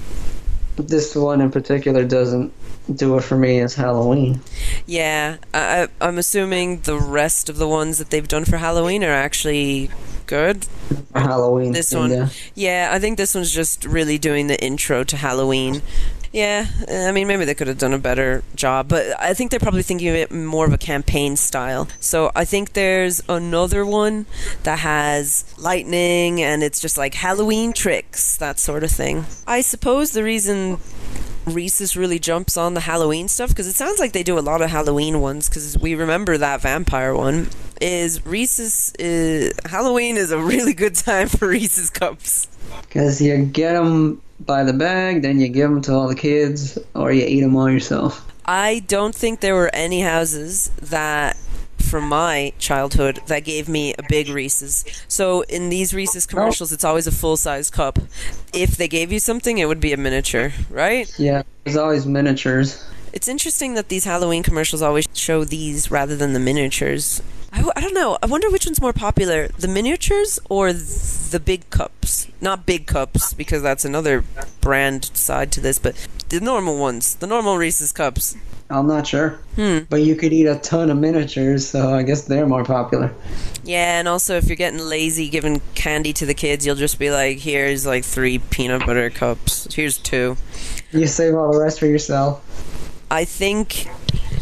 This 0.76 1.16
one 1.16 1.42
in 1.42 1.52
particular 1.52 2.06
doesn't 2.06 2.54
do 2.96 3.18
it 3.18 3.24
for 3.24 3.38
me 3.38 3.60
as 3.60 3.76
Halloween. 3.76 4.42
Yeah, 4.86 5.38
I, 5.54 5.84
I- 5.84 6.08
I'm 6.08 6.18
assuming 6.18 6.82
the 6.82 6.98
rest 6.98 7.50
of 7.50 7.58
the 7.58 7.68
ones 7.68 7.98
that 7.98 8.10
they've 8.12 8.28
done 8.28 8.46
for 8.46 8.58
Halloween 8.58 9.04
are 9.04 9.12
actually 9.12 9.90
good. 10.26 10.66
For 11.12 11.20
Halloween. 11.20 11.74
This 11.74 11.94
one, 11.94 12.12
yeah. 12.12 12.30
yeah, 12.56 12.90
I 12.92 13.00
think 13.00 13.18
this 13.18 13.36
one's 13.36 13.52
just 13.52 13.84
really 13.84 14.18
doing 14.18 14.48
the 14.48 14.64
intro 14.64 15.04
to 15.04 15.18
Halloween. 15.18 15.82
Yeah, 16.32 16.68
I 16.88 17.12
mean, 17.12 17.28
maybe 17.28 17.46
they 17.46 17.56
could 17.56 17.68
have 17.68 17.80
done 17.80 17.94
a 17.94 17.98
better 17.98 18.44
job, 18.56 18.88
but 18.88 19.20
I 19.20 19.34
think 19.34 19.50
they're 19.50 19.60
probably 19.60 19.82
thinking 19.82 20.10
of 20.10 20.16
it 20.16 20.32
more 20.32 20.66
of 20.66 20.74
a 20.74 20.78
campaign 20.78 21.36
style. 21.36 21.88
So 22.00 22.32
I 22.36 22.46
think 22.46 22.74
there's 22.74 23.22
another 23.28 23.86
one 23.86 24.28
that 24.64 24.80
has 24.80 25.44
lightning 25.58 26.42
and 26.42 26.62
it's 26.62 26.80
just 26.80 26.98
like 26.98 27.16
Halloween 27.16 27.74
tricks, 27.74 28.38
that 28.38 28.60
sort 28.60 28.84
of 28.84 28.92
thing. 28.92 29.26
I 29.48 29.62
suppose 29.62 30.12
the 30.12 30.24
reason 30.24 30.78
Reese's 31.50 31.96
really 31.98 32.20
jumps 32.20 32.58
on 32.58 32.74
the 32.74 32.82
Halloween 32.82 33.28
stuff 33.28 33.50
because 33.50 33.68
it 33.68 33.76
sounds 33.76 34.00
like 34.00 34.14
they 34.14 34.24
do 34.24 34.38
a 34.38 34.42
lot 34.42 34.62
of 34.62 34.70
Halloween 34.70 35.22
ones 35.22 35.50
because 35.50 35.78
we 35.78 35.96
remember 35.96 36.38
that 36.38 36.62
vampire 36.62 37.14
one. 37.14 37.50
Is 37.82 38.26
Reese's 38.26 38.94
uh, 38.96 39.52
Halloween 39.70 40.18
is 40.18 40.32
a 40.32 40.40
really 40.40 40.74
good 40.74 40.96
time 40.96 41.28
for 41.30 41.48
Reese's 41.48 41.90
cups. 41.90 42.48
Because 42.82 43.22
you 43.22 43.46
get 43.46 43.74
them 43.74 44.22
by 44.40 44.64
the 44.64 44.74
bag, 44.74 45.22
then 45.22 45.40
you 45.40 45.48
give 45.48 45.70
them 45.70 45.82
to 45.84 45.94
all 45.94 46.08
the 46.08 46.16
kids, 46.16 46.78
or 46.96 47.12
you 47.12 47.26
eat 47.26 47.42
them 47.42 47.56
all 47.56 47.70
yourself. 47.70 48.26
I 48.46 48.84
don't 48.88 49.14
think 49.14 49.42
there 49.42 49.56
were 49.56 49.70
any 49.74 50.02
houses 50.02 50.72
that 50.82 51.38
from 51.82 52.08
my 52.08 52.54
childhood 52.60 53.20
that 53.28 53.44
gave 53.44 53.68
me 53.70 53.94
a 53.98 54.04
big 54.08 54.30
Reese's. 54.30 54.86
So 55.08 55.42
in 55.42 55.70
these 55.70 55.94
Reese's 55.94 56.26
commercials, 56.26 56.72
it's 56.72 56.84
always 56.84 57.08
a 57.08 57.12
full 57.12 57.38
size 57.38 57.70
cup. 57.70 58.00
If 58.54 58.78
they 58.78 58.88
gave 58.88 59.12
you 59.12 59.20
something, 59.20 59.58
it 59.58 59.66
would 59.68 59.80
be 59.80 59.94
a 59.94 59.98
miniature, 59.98 60.52
right? 60.70 61.12
Yeah, 61.20 61.44
there's 61.64 61.78
always 61.78 62.06
miniatures. 62.06 62.84
It's 63.12 63.28
interesting 63.28 63.74
that 63.74 63.90
these 63.90 64.06
Halloween 64.06 64.44
commercials 64.44 64.82
always 64.82 65.08
show 65.14 65.44
these 65.44 65.90
rather 65.90 66.16
than 66.16 66.34
the 66.34 66.40
miniatures. 66.40 67.22
I, 67.52 67.58
w- 67.58 67.74
I 67.76 67.82
don't 67.82 67.96
know. 67.96 68.20
I 68.22 68.28
wonder 68.28 68.50
which 68.52 68.68
one's 68.68 68.80
more 68.80 68.94
popular, 68.94 69.48
the 69.48 69.68
miniatures 69.68 70.40
or 70.50 70.72
th- 70.72 71.32
the 71.32 71.40
big 71.40 71.68
cups? 71.72 72.28
Not 72.40 72.68
big 72.68 72.86
cups, 72.86 73.34
because 73.34 73.64
that's 73.64 73.84
another 73.84 74.24
brand 74.62 75.06
side 75.16 75.52
to 75.54 75.60
this, 75.60 75.80
but 75.80 76.08
the 76.30 76.40
normal 76.40 76.78
ones, 76.78 77.16
the 77.16 77.26
normal 77.26 77.58
Reese's 77.58 77.92
cups. 77.92 78.36
I'm 78.70 78.88
not 78.88 79.08
sure. 79.08 79.40
Hmm. 79.56 79.80
But 79.90 80.04
you 80.04 80.16
could 80.16 80.32
eat 80.32 80.46
a 80.46 80.56
ton 80.56 80.92
of 80.92 80.98
miniatures, 80.98 81.68
so 81.68 81.94
I 81.94 82.04
guess 82.04 82.26
they're 82.26 82.46
more 82.46 82.64
popular. 82.64 83.14
Yeah, 83.64 84.00
and 84.00 84.08
also 84.08 84.38
if 84.38 84.48
you're 84.48 84.56
getting 84.56 84.80
lazy 84.80 85.28
giving 85.30 85.62
candy 85.74 86.14
to 86.14 86.26
the 86.26 86.36
kids, 86.36 86.66
you'll 86.66 86.76
just 86.76 87.00
be 87.00 87.10
like, 87.10 87.40
here's 87.40 87.86
like 87.86 88.06
three 88.06 88.38
peanut 88.38 88.86
butter 88.86 89.10
cups. 89.10 89.74
Here's 89.74 89.98
two. 89.98 90.38
You 90.92 91.08
save 91.08 91.36
all 91.36 91.52
the 91.52 91.60
rest 91.60 91.80
for 91.80 91.88
yourself. 91.88 92.46
I 93.12 93.26
think 93.26 93.88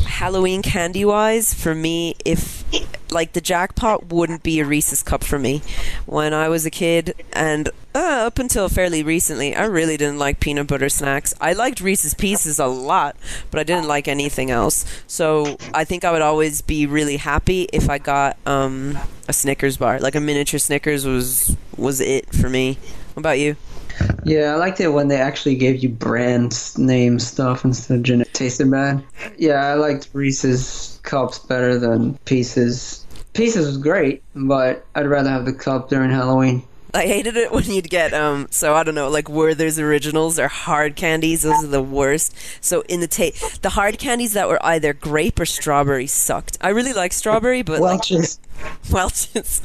Halloween 0.05 0.61
candy 0.61 1.05
wise, 1.05 1.53
for 1.53 1.73
me, 1.73 2.15
if 2.25 2.65
like 3.11 3.33
the 3.33 3.41
jackpot 3.41 4.07
wouldn't 4.07 4.43
be 4.43 4.59
a 4.59 4.65
Reese's 4.65 5.03
cup 5.03 5.23
for 5.23 5.39
me. 5.39 5.61
When 6.05 6.33
I 6.33 6.49
was 6.49 6.65
a 6.65 6.69
kid, 6.69 7.15
and 7.33 7.69
uh, 7.95 8.25
up 8.27 8.39
until 8.39 8.69
fairly 8.69 9.03
recently, 9.03 9.55
I 9.55 9.65
really 9.65 9.97
didn't 9.97 10.19
like 10.19 10.39
peanut 10.39 10.67
butter 10.67 10.89
snacks. 10.89 11.33
I 11.41 11.53
liked 11.53 11.81
Reese's 11.81 12.13
Pieces 12.13 12.59
a 12.59 12.67
lot, 12.67 13.15
but 13.51 13.59
I 13.59 13.63
didn't 13.63 13.87
like 13.87 14.07
anything 14.07 14.51
else. 14.51 14.85
So 15.07 15.57
I 15.73 15.83
think 15.83 16.03
I 16.03 16.11
would 16.11 16.21
always 16.21 16.61
be 16.61 16.85
really 16.85 17.17
happy 17.17 17.67
if 17.73 17.89
I 17.89 17.97
got 17.97 18.37
um, 18.45 18.97
a 19.27 19.33
Snickers 19.33 19.77
bar. 19.77 19.99
Like 19.99 20.15
a 20.15 20.21
miniature 20.21 20.59
Snickers 20.59 21.05
was 21.05 21.55
was 21.75 22.01
it 22.01 22.33
for 22.33 22.49
me. 22.49 22.77
What 23.13 23.21
about 23.21 23.39
you? 23.39 23.55
Yeah, 24.23 24.53
I 24.53 24.55
liked 24.55 24.79
it 24.79 24.89
when 24.89 25.07
they 25.07 25.17
actually 25.17 25.55
gave 25.55 25.81
you 25.81 25.89
brand 25.89 26.77
name 26.77 27.17
stuff 27.17 27.65
instead 27.65 27.97
of 27.97 28.03
generic. 28.03 28.33
Tasted 28.33 28.69
bad. 28.69 29.03
Yeah, 29.37 29.65
I 29.65 29.73
liked 29.73 30.09
Reese's 30.13 30.96
cups 31.07 31.39
better 31.39 31.79
than 31.79 32.13
Pieces. 32.25 33.05
Pieces 33.33 33.65
was 33.65 33.77
great, 33.77 34.21
but 34.35 34.85
I'd 34.93 35.07
rather 35.07 35.29
have 35.29 35.45
the 35.45 35.53
cup 35.53 35.89
during 35.89 36.11
Halloween. 36.11 36.63
I 36.93 37.05
hated 37.05 37.35
it 37.37 37.51
when 37.51 37.65
you'd 37.65 37.89
get 37.89 38.13
um 38.13 38.47
so 38.49 38.73
I 38.73 38.83
don't 38.83 38.95
know 38.95 39.09
like 39.09 39.29
Werther's 39.29 39.77
originals 39.77 40.39
or 40.39 40.47
hard 40.47 40.95
candies? 40.95 41.43
Those 41.43 41.63
are 41.63 41.67
the 41.67 41.83
worst. 41.83 42.33
So 42.61 42.81
in 42.87 43.01
the 43.01 43.07
ta- 43.07 43.37
the 43.61 43.69
hard 43.69 43.99
candies 43.99 44.33
that 44.33 44.47
were 44.47 44.63
either 44.65 44.93
grape 44.93 45.39
or 45.39 45.45
strawberry 45.45 46.07
sucked. 46.07 46.57
I 46.61 46.69
really 46.69 46.93
like 46.93 47.13
strawberry 47.13 47.61
but 47.61 47.81
like 47.81 48.09
Welch's. 48.09 48.39
Welch's. 48.91 49.61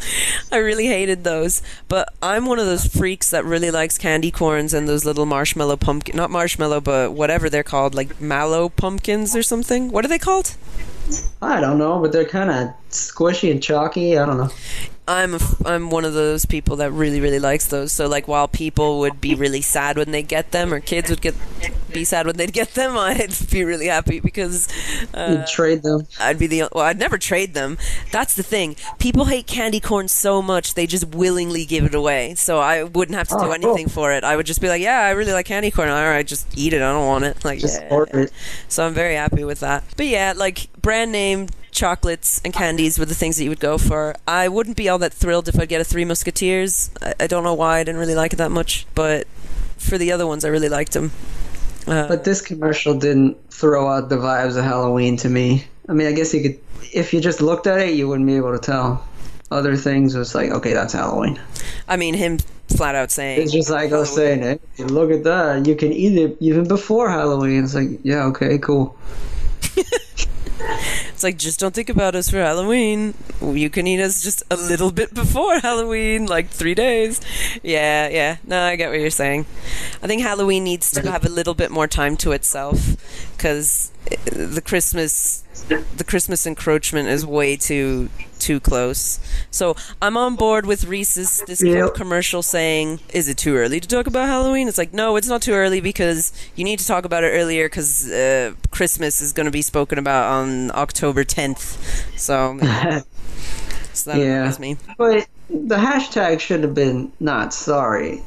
I 0.51 0.57
really 0.57 0.87
hated 0.87 1.25
those. 1.25 1.63
But 1.89 2.13
I'm 2.21 2.45
one 2.45 2.59
of 2.59 2.67
those 2.67 2.87
freaks 2.87 3.31
that 3.31 3.45
really 3.45 3.71
likes 3.71 3.97
candy 3.99 4.31
corns 4.31 4.75
and 4.75 4.89
those 4.89 5.05
little 5.05 5.25
marshmallow 5.25 5.77
pumpkin 5.77 6.17
not 6.17 6.31
marshmallow 6.31 6.81
but 6.81 7.13
whatever 7.13 7.49
they're 7.49 7.63
called 7.63 7.95
like 7.95 8.21
mallow 8.21 8.69
pumpkins 8.69 9.35
or 9.35 9.43
something. 9.43 9.91
What 9.91 10.05
are 10.05 10.09
they 10.09 10.19
called 10.19 10.57
I 11.41 11.61
don't 11.61 11.79
know, 11.79 12.01
but 12.01 12.13
they're 12.13 12.25
kind 12.25 12.51
of 12.51 12.75
squishy 12.91 13.51
and 13.51 13.63
chalky. 13.63 14.17
I 14.19 14.27
don't 14.27 14.39
know. 14.39 14.51
I'm 15.09 15.35
a 15.35 15.41
I'm 15.65 15.91
one 15.91 16.05
of 16.05 16.15
those 16.15 16.47
people 16.47 16.77
that 16.77 16.93
really 16.93 17.21
really 17.21 17.41
likes 17.41 17.67
those. 17.67 17.93
So 17.93 18.09
like 18.09 18.29
while 18.29 18.47
people 18.47 19.01
would 19.01 19.21
be 19.21 19.35
really 19.35 19.61
sad 19.61 19.97
when 19.97 20.13
they 20.13 20.23
get 20.23 20.53
them, 20.53 20.73
or 20.73 20.81
kids 20.81 21.11
would 21.11 21.21
get 21.21 21.35
be 21.93 22.05
sad 22.05 22.27
when 22.27 22.37
they'd 22.37 22.53
get 22.53 22.75
them, 22.75 22.97
I'd 22.97 23.35
be 23.51 23.65
really 23.65 23.87
happy 23.87 24.21
because 24.21 24.69
uh, 25.15 25.37
You'd 25.39 25.47
trade 25.47 25.83
them. 25.83 26.07
I'd 26.21 26.39
be 26.39 26.47
the 26.47 26.65
well. 26.73 26.85
I'd 26.85 26.99
never 26.99 27.19
trade 27.19 27.55
them. 27.55 27.79
That's 28.11 28.35
the 28.35 28.43
thing. 28.43 28.77
People 28.99 29.27
hate 29.27 29.47
candy 29.47 29.81
corn 29.81 30.09
so 30.09 30.43
much 30.43 30.75
they 30.75 30.87
just 30.87 31.07
willingly 31.15 31.65
give 31.65 31.85
it 31.85 31.95
away. 31.95 32.35
So 32.35 32.59
I 32.59 32.85
wouldn't 32.85 33.17
have 33.17 33.29
to 33.29 33.35
do 33.37 33.47
Oh, 33.47 33.53
anything 33.53 33.87
cool. 33.87 33.93
for 33.95 34.13
it. 34.13 34.25
I 34.25 34.37
would 34.37 34.47
just 34.47 34.61
be 34.61 34.69
like, 34.69 34.83
yeah, 34.83 35.01
I 35.01 35.11
really 35.11 35.33
like 35.33 35.47
candy 35.47 35.71
corn. 35.71 35.89
All 35.89 35.95
right, 36.05 36.27
just 36.27 36.47
eat 36.59 36.73
it. 36.73 36.77
I 36.83 36.93
don't 36.93 37.07
want 37.07 37.25
it. 37.25 37.45
Like 37.45 37.59
Just 37.61 37.81
yeah. 37.81 37.89
order 37.91 38.21
it. 38.21 38.33
So 38.69 38.87
I'm 38.87 38.95
very 38.95 39.15
happy 39.15 39.45
with 39.45 39.61
that. 39.61 39.85
But 39.97 40.07
yeah, 40.07 40.33
like 40.37 40.69
brand 40.81 41.13
name 41.13 41.49
chocolates 41.71 42.41
and 42.45 42.53
candies 42.53 42.99
were 42.99 43.07
the 43.07 43.15
things 43.15 43.37
that 43.39 43.45
you 43.45 43.51
would 43.51 43.61
go 43.61 43.79
for. 43.79 44.15
I 44.29 44.49
wouldn't 44.49 44.77
be 44.77 44.89
all 44.89 44.99
that 44.99 45.13
thrilled 45.13 45.49
if 45.49 45.59
I'd 45.59 45.69
get 45.71 45.81
a 45.81 45.85
Three 45.85 46.05
Musketeers. 46.05 46.91
I, 47.01 47.15
I 47.21 47.27
don't 47.27 47.45
know 47.45 47.55
why 47.55 47.79
I 47.79 47.85
didn't 47.85 47.99
really 48.01 48.15
like 48.15 48.33
it 48.35 48.37
that 48.37 48.51
much, 48.51 48.87
but 48.95 49.27
for 49.79 49.97
the 49.99 50.13
other 50.13 50.27
ones, 50.27 50.45
I 50.45 50.49
really 50.49 50.69
liked 50.69 50.93
them. 50.93 51.13
Uh, 51.87 52.09
But 52.09 52.25
this 52.25 52.41
commercial 52.41 52.95
didn't 52.95 53.37
throw 53.51 53.89
out 53.89 54.09
the 54.09 54.17
vibes 54.17 54.57
of 54.57 54.65
Halloween 54.65 55.17
to 55.19 55.29
me. 55.29 55.65
I 55.89 55.93
mean, 55.93 56.07
I 56.07 56.13
guess 56.13 56.33
you 56.33 56.43
could, 56.43 56.59
if 56.93 57.13
you 57.13 57.21
just 57.21 57.41
looked 57.41 57.67
at 57.67 57.81
it, 57.81 57.95
you 57.95 58.09
wouldn't 58.09 58.27
be 58.27 58.37
able 58.37 58.53
to 58.53 58.59
tell. 58.59 59.07
Other 59.51 59.77
things 59.77 60.15
was 60.17 60.35
like, 60.35 60.51
okay, 60.51 60.73
that's 60.73 60.95
Halloween. 60.95 61.39
I 61.89 61.97
mean, 61.97 62.15
him 62.15 62.39
flat 62.75 62.95
out 62.95 63.11
saying 63.11 63.43
It's 63.43 63.53
just 63.53 63.69
like 63.69 63.93
I 63.93 63.99
was 63.99 64.15
saying, 64.15 64.41
hey, 64.41 64.85
look 64.85 65.11
at 65.11 65.25
that. 65.25 65.67
You 65.67 65.77
can 65.77 65.93
eat 65.93 66.17
it 66.17 66.37
even 66.41 66.67
before 66.67 67.11
Halloween. 67.11 67.65
It's 67.65 67.75
like, 67.75 68.01
yeah, 68.03 68.25
okay, 68.27 68.57
cool. 68.59 68.97
It's 71.23 71.25
like 71.25 71.39
just 71.39 71.61
don't 71.61 71.73
think 71.73 71.89
about 71.89 72.17
us 72.17 72.29
for 72.31 72.39
Halloween. 72.39 73.15
You 73.41 73.71
can 73.71 73.87
eat 73.87 74.01
us 74.01 74.25
just 74.25 74.43
a 74.51 74.57
little 74.57 74.91
bit 74.91 75.15
before 75.15 75.61
Halloween, 75.61 76.27
like 76.27 76.49
three 76.49 76.75
days. 76.75 77.21
Yeah, 77.63 78.09
yeah. 78.09 78.39
No, 78.45 78.61
I 78.61 78.75
get 78.75 78.91
what 78.91 78.99
you're 78.99 79.09
saying. 79.09 79.47
I 80.03 80.09
think 80.09 80.23
Halloween 80.23 80.65
needs 80.65 80.91
to 80.91 81.09
have 81.09 81.25
a 81.25 81.29
little 81.29 81.55
bit 81.55 81.71
more 81.71 81.87
time 81.87 82.17
to 82.17 82.33
itself 82.33 82.97
because 83.37 83.93
eh, 84.11 84.17
the 84.33 84.61
Christmas, 84.61 85.45
the 85.69 86.03
Christmas 86.03 86.45
encroachment 86.45 87.09
is 87.09 87.25
way 87.25 87.55
too 87.57 88.11
too 88.43 88.61
close. 88.61 89.19
So 89.51 89.75
I'm 90.03 90.17
on 90.17 90.37
board 90.37 90.67
with 90.67 90.85
Reese's 90.85 91.43
this 91.47 91.63
Yep. 91.63 91.95
commercial 91.95 92.43
saying, 92.43 93.01
"Is 93.15 93.29
it 93.29 93.37
too 93.39 93.55
early 93.57 93.81
to 93.81 93.89
talk 93.89 94.07
about 94.07 94.29
Halloween?" 94.29 94.69
It's 94.69 94.79
like, 94.79 94.93
no, 94.93 95.17
it's 95.17 95.29
not 95.29 95.41
too 95.43 95.53
early 95.55 95.81
because 95.81 96.33
you 96.57 96.65
need 96.65 96.79
to 96.81 96.87
talk 96.87 97.05
about 97.05 97.25
it 97.25 97.29
earlier 97.29 97.67
because 97.67 98.11
uh, 98.11 98.53
Christmas 98.71 99.21
is 99.23 99.33
going 99.33 99.47
to 99.47 99.51
be 99.53 99.63
spoken 99.63 99.99
about 99.99 100.25
on 100.31 100.71
October 100.73 101.25
10th. 101.25 101.77
So, 102.19 102.59
so 103.95 104.11
that 104.11 104.19
Yeah. 104.21 104.55
me. 104.59 104.77
But 104.99 105.27
the 105.49 105.77
hashtag 105.77 106.41
should 106.41 106.63
have 106.65 106.75
been 106.75 107.13
not 107.21 107.55
sorry. 107.55 108.23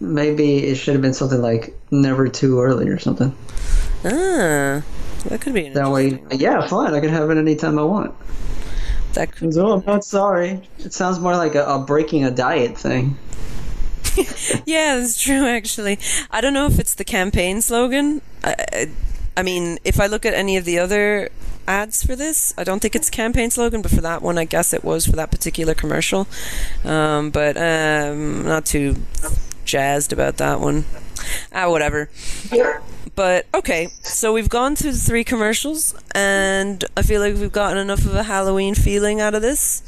Maybe 0.00 0.64
it 0.64 0.76
should 0.76 0.94
have 0.94 1.02
been 1.02 1.14
something 1.14 1.40
like 1.42 1.78
never 1.90 2.26
too 2.28 2.60
early 2.60 2.88
or 2.88 2.98
something. 2.98 3.34
Ah, 4.02 4.82
that 5.28 5.40
could 5.42 5.52
be 5.52 5.66
an 5.66 5.74
That 5.74 5.90
way, 5.90 6.22
yeah, 6.32 6.66
fine. 6.66 6.94
I 6.94 7.00
can 7.00 7.10
have 7.10 7.28
it 7.30 7.36
anytime 7.36 7.78
I 7.78 7.82
want. 7.82 8.14
One. 9.10 9.26
That 9.26 9.36
could, 9.36 9.56
Oh, 9.56 9.78
I'm 9.78 9.84
not 9.86 10.04
sorry. 10.04 10.60
It 10.78 10.92
sounds 10.92 11.18
more 11.18 11.36
like 11.36 11.54
a, 11.54 11.64
a 11.64 11.78
breaking 11.78 12.24
a 12.24 12.30
diet 12.30 12.76
thing. 12.76 13.16
yeah, 14.66 14.96
that's 14.96 15.20
true. 15.20 15.46
Actually, 15.46 15.98
I 16.30 16.40
don't 16.40 16.54
know 16.54 16.66
if 16.66 16.78
it's 16.78 16.94
the 16.94 17.04
campaign 17.04 17.60
slogan. 17.60 18.22
I, 18.42 18.54
I, 18.72 18.90
I 19.36 19.42
mean, 19.42 19.78
if 19.84 20.00
I 20.00 20.06
look 20.06 20.24
at 20.26 20.34
any 20.34 20.56
of 20.56 20.64
the 20.64 20.78
other 20.78 21.30
ads 21.66 22.04
for 22.04 22.16
this, 22.16 22.52
I 22.58 22.64
don't 22.64 22.80
think 22.80 22.96
it's 22.96 23.08
campaign 23.08 23.50
slogan, 23.50 23.82
but 23.82 23.90
for 23.90 24.00
that 24.00 24.22
one, 24.22 24.38
I 24.38 24.44
guess 24.44 24.72
it 24.72 24.82
was 24.82 25.06
for 25.06 25.12
that 25.12 25.30
particular 25.30 25.74
commercial. 25.74 26.26
Um, 26.84 27.30
but 27.30 27.56
um, 27.56 28.44
not 28.44 28.66
too 28.66 28.96
jazzed 29.64 30.12
about 30.12 30.38
that 30.38 30.60
one. 30.60 30.84
Ah, 31.52 31.70
whatever. 31.70 32.10
But 33.20 33.44
okay, 33.54 33.88
so 34.00 34.32
we've 34.32 34.48
gone 34.48 34.76
through 34.76 34.92
the 34.92 34.98
three 34.98 35.24
commercials, 35.24 35.94
and 36.14 36.82
I 36.96 37.02
feel 37.02 37.20
like 37.20 37.34
we've 37.34 37.52
gotten 37.52 37.76
enough 37.76 38.06
of 38.06 38.14
a 38.14 38.22
Halloween 38.22 38.74
feeling 38.74 39.20
out 39.20 39.34
of 39.34 39.42
this. 39.42 39.82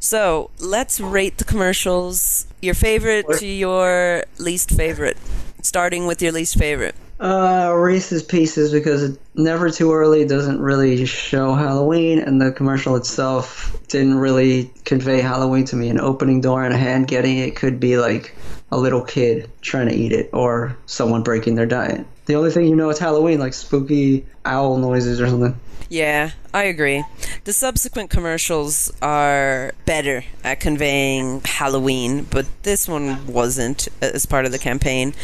So 0.00 0.50
let's 0.58 1.00
rate 1.00 1.38
the 1.38 1.44
commercials. 1.44 2.46
Your 2.60 2.74
favorite 2.74 3.24
to 3.38 3.46
your 3.46 4.24
least 4.36 4.70
favorite. 4.70 5.16
Starting 5.62 6.06
with 6.06 6.20
your 6.20 6.32
least 6.32 6.58
favorite. 6.58 6.94
Uh, 7.18 7.72
Reese's 7.74 8.22
Pieces 8.22 8.70
because 8.70 9.16
never 9.34 9.70
too 9.70 9.94
early 9.94 10.26
doesn't 10.26 10.60
really 10.60 11.06
show 11.06 11.54
Halloween, 11.54 12.18
and 12.18 12.38
the 12.38 12.52
commercial 12.52 12.96
itself 12.96 13.80
didn't 13.88 14.16
really 14.16 14.70
convey 14.84 15.22
Halloween 15.22 15.64
to 15.64 15.76
me. 15.76 15.88
An 15.88 16.00
opening 16.00 16.42
door 16.42 16.62
and 16.62 16.74
a 16.74 16.76
hand 16.76 17.08
getting 17.08 17.38
it 17.38 17.56
could 17.56 17.80
be 17.80 17.96
like 17.96 18.36
a 18.70 18.76
little 18.76 19.02
kid 19.02 19.50
trying 19.62 19.88
to 19.88 19.94
eat 19.94 20.12
it 20.12 20.28
or 20.34 20.76
someone 20.84 21.22
breaking 21.22 21.54
their 21.54 21.64
diet. 21.64 22.06
The 22.26 22.34
only 22.36 22.50
thing 22.50 22.66
you 22.66 22.76
know 22.76 22.90
it's 22.90 22.98
Halloween, 22.98 23.38
like 23.38 23.52
spooky 23.52 24.24
owl 24.44 24.78
noises 24.78 25.20
or 25.20 25.28
something. 25.28 25.58
Yeah, 25.90 26.30
I 26.52 26.64
agree. 26.64 27.04
The 27.44 27.52
subsequent 27.52 28.10
commercials 28.10 28.90
are 29.02 29.72
better 29.84 30.24
at 30.42 30.60
conveying 30.60 31.42
Halloween, 31.44 32.26
but 32.30 32.46
this 32.62 32.88
one 32.88 33.26
wasn't 33.26 33.88
as 34.00 34.24
part 34.24 34.46
of 34.46 34.52
the 34.52 34.58
campaign. 34.58 35.14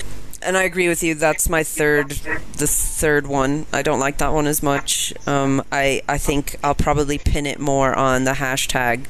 And 0.43 0.57
I 0.57 0.63
agree 0.63 0.89
with 0.89 1.03
you. 1.03 1.15
That's 1.15 1.49
my 1.49 1.63
third, 1.63 2.11
the 2.11 2.67
third 2.67 3.27
one. 3.27 3.67
I 3.73 3.83
don't 3.83 4.01
like 4.01 4.19
that 4.19 4.33
one 4.33 4.47
as 4.47 4.63
much. 4.63 5.13
Um, 5.27 5.63
I 5.71 6.03
I 6.09 6.17
think 6.19 6.57
I'll 6.65 6.75
probably 6.75 7.19
pin 7.19 7.45
it 7.47 7.61
more 7.61 7.95
on 7.95 8.25
the 8.25 8.33
hashtag, 8.33 9.05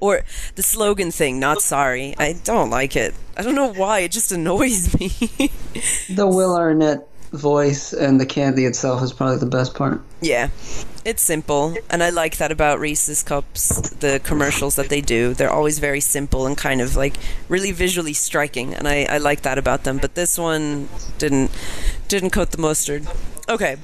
or 0.00 0.22
the 0.54 0.62
slogan 0.62 1.10
thing. 1.10 1.38
Not 1.38 1.60
sorry. 1.60 2.14
I 2.18 2.32
don't 2.44 2.70
like 2.70 2.96
it. 2.96 3.14
I 3.36 3.42
don't 3.42 3.54
know 3.54 3.72
why. 3.72 4.00
It 4.00 4.12
just 4.12 4.32
annoys 4.32 4.98
me. 4.98 5.10
The 6.08 6.26
Will 6.26 6.56
Arnett 6.56 7.06
voice 7.32 7.92
and 7.92 8.20
the 8.20 8.26
candy 8.26 8.64
itself 8.64 9.02
is 9.02 9.12
probably 9.12 9.38
the 9.38 9.46
best 9.46 9.74
part. 9.74 10.00
Yeah, 10.20 10.48
it's 11.04 11.22
simple, 11.22 11.76
and 11.88 12.02
I 12.02 12.10
like 12.10 12.36
that 12.38 12.52
about 12.52 12.78
Reese's 12.80 13.22
cups. 13.22 13.90
The 13.90 14.20
commercials 14.22 14.76
that 14.76 14.88
they 14.88 15.00
do, 15.00 15.34
they're 15.34 15.50
always 15.50 15.78
very 15.78 16.00
simple 16.00 16.46
and 16.46 16.56
kind 16.56 16.80
of 16.80 16.96
like 16.96 17.14
really 17.48 17.72
visually 17.72 18.12
striking, 18.12 18.74
and 18.74 18.86
I, 18.86 19.04
I 19.04 19.18
like 19.18 19.42
that 19.42 19.58
about 19.58 19.84
them. 19.84 19.98
But 19.98 20.14
this 20.14 20.38
one 20.38 20.88
didn't 21.18 21.50
didn't 22.08 22.30
coat 22.30 22.50
the 22.50 22.58
mustard. 22.58 23.06
Okay, 23.48 23.76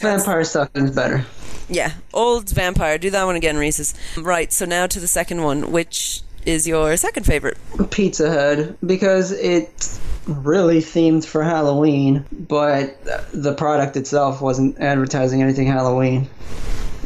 Vampire 0.00 0.44
Sucking's 0.44 0.90
better. 0.90 1.24
yeah, 1.68 1.92
old 2.12 2.50
vampire. 2.50 2.98
Do 2.98 3.10
that 3.10 3.24
one 3.24 3.36
again, 3.36 3.56
Reese's. 3.56 3.94
Right. 4.18 4.52
So 4.52 4.64
now 4.66 4.86
to 4.86 5.00
the 5.00 5.08
second 5.08 5.42
one, 5.42 5.72
which 5.72 6.22
is 6.44 6.66
your 6.68 6.96
second 6.96 7.24
favorite? 7.24 7.58
Pizza 7.90 8.30
Hut 8.30 8.76
because 8.86 9.32
it's 9.32 9.98
really 10.26 10.78
themed 10.78 11.24
for 11.24 11.42
Halloween, 11.42 12.24
but 12.32 12.98
the 13.32 13.54
product 13.54 13.96
itself 13.96 14.40
wasn't 14.40 14.78
advertising 14.78 15.42
anything 15.42 15.66
Halloween. 15.66 16.28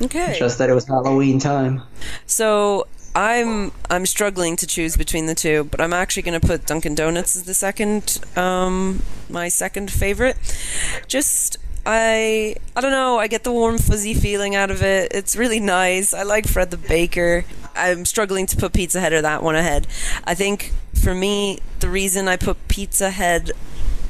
Okay. 0.03 0.35
Just 0.39 0.59
that 0.59 0.71
it 0.71 0.75
was 0.75 0.87
Halloween 0.87 1.39
time. 1.39 1.83
So 2.27 2.87
I'm 3.15 3.73
I'm 3.91 4.07
struggling 4.07 4.57
to 4.57 4.67
choose 4.67 4.97
between 4.97 5.27
the 5.27 5.35
two, 5.35 5.65
but 5.65 5.81
I'm 5.81 5.93
actually 5.93 6.23
going 6.23 6.41
to 6.41 6.47
put 6.47 6.67
Dunkin' 6.67 6.95
Donuts 6.95 7.37
as 7.37 7.43
the 7.43 7.55
second, 7.55 8.21
um, 8.37 9.03
my 9.29 9.49
second 9.49 9.91
favorite. 9.91 10.37
Just 11.07 11.59
I 11.85 12.57
I 12.77 12.81
don't 12.81 12.93
know. 12.93 13.19
I 13.19 13.27
get 13.27 13.45
the 13.45 13.53
warm 13.53 13.79
fuzzy 13.79 14.15
feeling 14.15 14.55
out 14.55 14.71
of 14.71 14.83
it. 14.83 15.13
It's 15.13 15.37
really 15.37 15.61
nice. 15.61 16.15
I 16.15 16.23
like 16.23 16.47
Fred 16.47 16.71
the 16.71 16.77
Baker. 16.77 17.45
I'm 17.75 18.05
struggling 18.05 18.47
to 18.47 18.57
put 18.57 18.73
Pizza 18.73 19.01
Head 19.01 19.13
or 19.13 19.23
that 19.23 19.43
one 19.43 19.57
ahead. 19.57 19.87
I 20.25 20.35
think 20.35 20.73
for 20.95 21.15
me, 21.15 21.59
the 21.81 21.89
reason 21.89 22.29
I 22.29 22.37
put 22.37 22.69
Pizza 22.69 23.11
Head 23.11 23.53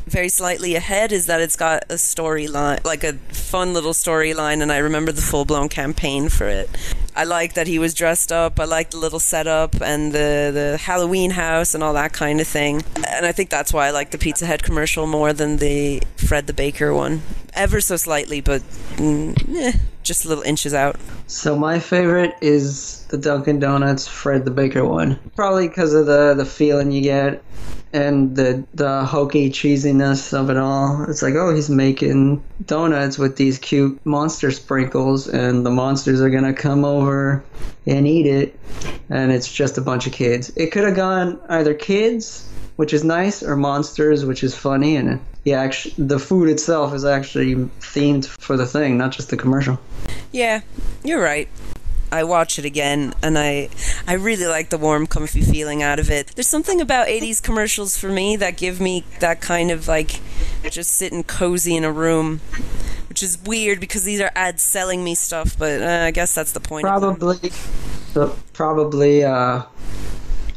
very 0.06 0.28
slightly 0.28 0.74
ahead 0.74 1.12
is 1.12 1.26
that 1.26 1.40
it's 1.40 1.56
got 1.56 1.84
a 1.84 1.94
storyline, 1.94 2.84
like 2.84 3.04
a 3.04 3.14
fun 3.32 3.72
little 3.72 3.92
storyline, 3.92 4.60
and 4.60 4.72
I 4.72 4.78
remember 4.78 5.12
the 5.12 5.22
full 5.22 5.44
blown 5.44 5.68
campaign 5.68 6.28
for 6.28 6.48
it. 6.48 6.68
I 7.14 7.24
like 7.24 7.54
that 7.54 7.66
he 7.66 7.78
was 7.78 7.94
dressed 7.94 8.30
up. 8.32 8.60
I 8.60 8.64
like 8.64 8.90
the 8.90 8.98
little 8.98 9.18
setup 9.18 9.80
and 9.80 10.12
the 10.12 10.50
the 10.52 10.78
Halloween 10.80 11.30
house 11.30 11.74
and 11.74 11.82
all 11.82 11.94
that 11.94 12.12
kind 12.12 12.40
of 12.40 12.46
thing. 12.46 12.82
And 13.08 13.26
I 13.26 13.32
think 13.32 13.50
that's 13.50 13.72
why 13.72 13.86
I 13.86 13.90
like 13.90 14.10
the 14.10 14.18
Pizza 14.18 14.46
Head 14.46 14.62
commercial 14.62 15.06
more 15.06 15.32
than 15.32 15.56
the 15.56 16.02
Fred 16.16 16.46
the 16.46 16.52
Baker 16.52 16.94
one, 16.94 17.22
ever 17.54 17.80
so 17.80 17.96
slightly, 17.96 18.40
but 18.40 18.62
mm, 18.96 19.34
eh, 19.56 19.78
just 20.02 20.24
little 20.24 20.44
inches 20.44 20.72
out. 20.74 20.96
So 21.26 21.56
my 21.56 21.78
favorite 21.78 22.34
is 22.40 23.04
the 23.06 23.18
Dunkin' 23.18 23.58
Donuts 23.58 24.06
Fred 24.06 24.44
the 24.44 24.50
Baker 24.50 24.84
one. 24.84 25.18
Probably 25.36 25.68
because 25.68 25.94
of 25.94 26.06
the 26.06 26.34
the 26.34 26.46
feeling 26.46 26.92
you 26.92 27.02
get 27.02 27.42
and 27.92 28.36
the 28.36 28.64
the 28.74 29.04
hokey 29.04 29.50
cheesiness 29.50 30.32
of 30.32 30.50
it 30.50 30.56
all. 30.56 31.04
It's 31.08 31.22
like, 31.22 31.34
oh, 31.34 31.54
he's 31.54 31.70
making 31.70 32.42
donuts 32.66 33.18
with 33.18 33.36
these 33.36 33.58
cute 33.58 34.04
monster 34.04 34.50
sprinkles, 34.50 35.28
and 35.28 35.64
the 35.66 35.70
monsters 35.70 36.20
are 36.20 36.30
gonna 36.30 36.54
come 36.54 36.84
over 36.84 37.44
and 37.86 38.06
eat 38.06 38.26
it, 38.26 38.58
and 39.08 39.32
it's 39.32 39.50
just 39.50 39.78
a 39.78 39.80
bunch 39.80 40.06
of 40.06 40.12
kids. 40.12 40.52
It 40.56 40.72
could 40.72 40.84
have 40.84 40.96
gone 40.96 41.40
either 41.48 41.74
kids, 41.74 42.48
which 42.76 42.92
is 42.92 43.02
nice, 43.04 43.42
or 43.42 43.56
monsters, 43.56 44.24
which 44.24 44.44
is 44.44 44.54
funny, 44.54 44.96
and 44.96 45.20
yeah, 45.44 45.60
actually, 45.60 45.94
the 45.98 46.18
food 46.18 46.48
itself 46.48 46.94
is 46.94 47.04
actually 47.04 47.54
themed 47.80 48.26
for 48.26 48.56
the 48.56 48.66
thing, 48.66 48.98
not 48.98 49.10
just 49.12 49.30
the 49.30 49.36
commercial. 49.36 49.78
Yeah, 50.32 50.60
you're 51.02 51.22
right. 51.22 51.48
I 52.12 52.24
watch 52.24 52.58
it 52.58 52.64
again 52.64 53.14
and 53.22 53.38
I 53.38 53.68
I 54.06 54.14
really 54.14 54.46
like 54.46 54.70
the 54.70 54.78
warm 54.78 55.06
comfy 55.06 55.42
feeling 55.42 55.82
out 55.82 55.98
of 55.98 56.10
it. 56.10 56.28
There's 56.34 56.48
something 56.48 56.80
about 56.80 57.08
80s 57.08 57.42
commercials 57.42 57.96
for 57.96 58.08
me 58.08 58.36
that 58.36 58.56
give 58.56 58.80
me 58.80 59.04
that 59.20 59.40
kind 59.40 59.70
of 59.70 59.88
like 59.88 60.20
just 60.70 60.92
sitting 60.92 61.24
cozy 61.24 61.76
in 61.76 61.84
a 61.84 61.92
room, 61.92 62.40
which 63.08 63.22
is 63.22 63.38
weird 63.44 63.80
because 63.80 64.04
these 64.04 64.20
are 64.20 64.30
ads 64.34 64.62
selling 64.62 65.02
me 65.02 65.14
stuff, 65.14 65.56
but 65.58 65.82
uh, 65.82 66.04
I 66.06 66.10
guess 66.10 66.34
that's 66.34 66.52
the 66.52 66.60
point. 66.60 66.84
Probably, 66.84 67.50
so 68.12 68.36
probably, 68.52 69.24
uh, 69.24 69.62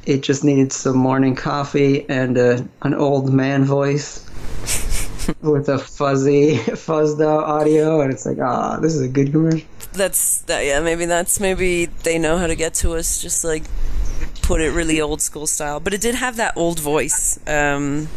it 0.06 0.22
just 0.22 0.44
needed 0.44 0.74
some 0.74 0.98
morning 0.98 1.36
coffee 1.36 2.08
and 2.10 2.38
uh, 2.38 2.62
an 2.82 2.94
old 2.94 3.34
man 3.34 3.64
voice 3.64 4.26
with 5.42 5.70
a 5.70 5.80
fuzzy, 5.80 6.58
fuzzed 6.58 7.24
out 7.24 7.44
audio, 7.46 8.02
and 8.02 8.12
it's 8.12 8.26
like, 8.26 8.40
ah, 8.40 8.78
this 8.80 8.94
is 8.94 9.02
a 9.02 9.08
good 9.08 9.32
commercial. 9.32 9.66
That's 9.94 10.42
that 10.44 10.66
yeah, 10.66 10.80
maybe 10.80 11.06
that's 11.06 11.40
maybe 11.40 11.86
they 11.86 12.18
know 12.18 12.38
how 12.38 12.48
to 12.48 12.56
get 12.56 12.74
to 12.76 12.96
us 12.96 13.22
just 13.22 13.44
like 13.44 13.64
put 14.42 14.62
it 14.62 14.72
really 14.72 15.00
old 15.00 15.22
school 15.22 15.48
style. 15.48 15.80
But 15.80 15.94
it 15.94 16.02
did 16.02 16.16
have 16.16 16.36
that 16.38 16.56
old 16.58 16.80
voice. 16.80 17.40
Um 17.48 18.08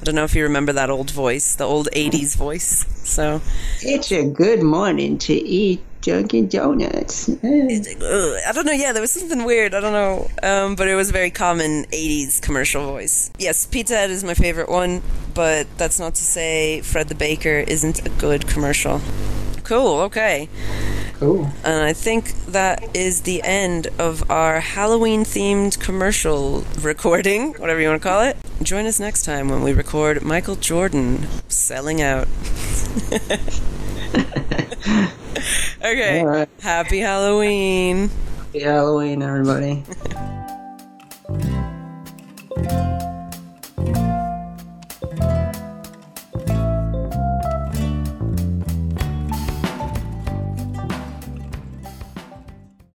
I 0.00 0.04
don't 0.04 0.14
know 0.14 0.24
if 0.24 0.34
you 0.34 0.42
remember 0.42 0.72
that 0.72 0.90
old 0.90 1.10
voice, 1.10 1.54
the 1.54 1.64
old 1.64 1.88
80s 1.92 2.36
voice. 2.36 2.84
So, 3.04 3.40
It's 3.80 4.12
a 4.12 4.24
good 4.24 4.62
morning 4.62 5.16
to 5.18 5.32
eat 5.32 5.82
Dunkin' 6.02 6.48
Donuts. 6.48 7.30
I 7.30 8.52
don't 8.52 8.66
know. 8.66 8.72
Yeah, 8.72 8.92
there 8.92 9.00
was 9.00 9.12
something 9.12 9.44
weird. 9.44 9.72
I 9.74 9.80
don't 9.80 9.92
know. 9.92 10.28
Um, 10.42 10.74
but 10.74 10.88
it 10.88 10.94
was 10.94 11.08
a 11.08 11.12
very 11.12 11.30
common 11.30 11.84
80s 11.86 12.42
commercial 12.42 12.84
voice. 12.84 13.30
Yes, 13.38 13.64
Pizza 13.64 13.98
Hut 13.98 14.10
is 14.10 14.22
my 14.22 14.34
favorite 14.34 14.68
one, 14.68 15.00
but 15.32 15.66
that's 15.78 15.98
not 15.98 16.14
to 16.16 16.22
say 16.22 16.82
Fred 16.82 17.08
the 17.08 17.14
Baker 17.14 17.64
isn't 17.66 18.04
a 18.06 18.10
good 18.10 18.46
commercial. 18.46 19.00
Cool. 19.64 20.00
Okay. 20.02 20.48
Cool. 21.18 21.50
And 21.64 21.82
I 21.82 21.94
think 21.94 22.34
that 22.46 22.94
is 22.94 23.22
the 23.22 23.42
end 23.42 23.88
of 23.98 24.30
our 24.30 24.60
Halloween 24.60 25.24
themed 25.24 25.80
commercial 25.80 26.64
recording, 26.80 27.54
whatever 27.54 27.80
you 27.80 27.88
want 27.88 28.02
to 28.02 28.08
call 28.08 28.20
it. 28.22 28.36
Join 28.62 28.84
us 28.84 29.00
next 29.00 29.24
time 29.24 29.48
when 29.48 29.62
we 29.62 29.72
record 29.72 30.22
Michael 30.22 30.56
Jordan 30.56 31.26
selling 31.48 32.02
out. 32.02 32.28
okay. 35.78 36.22
Right. 36.22 36.48
Happy 36.60 36.98
Halloween. 36.98 38.10
Happy 38.36 38.60
Halloween, 38.60 39.22
everybody. 39.22 39.82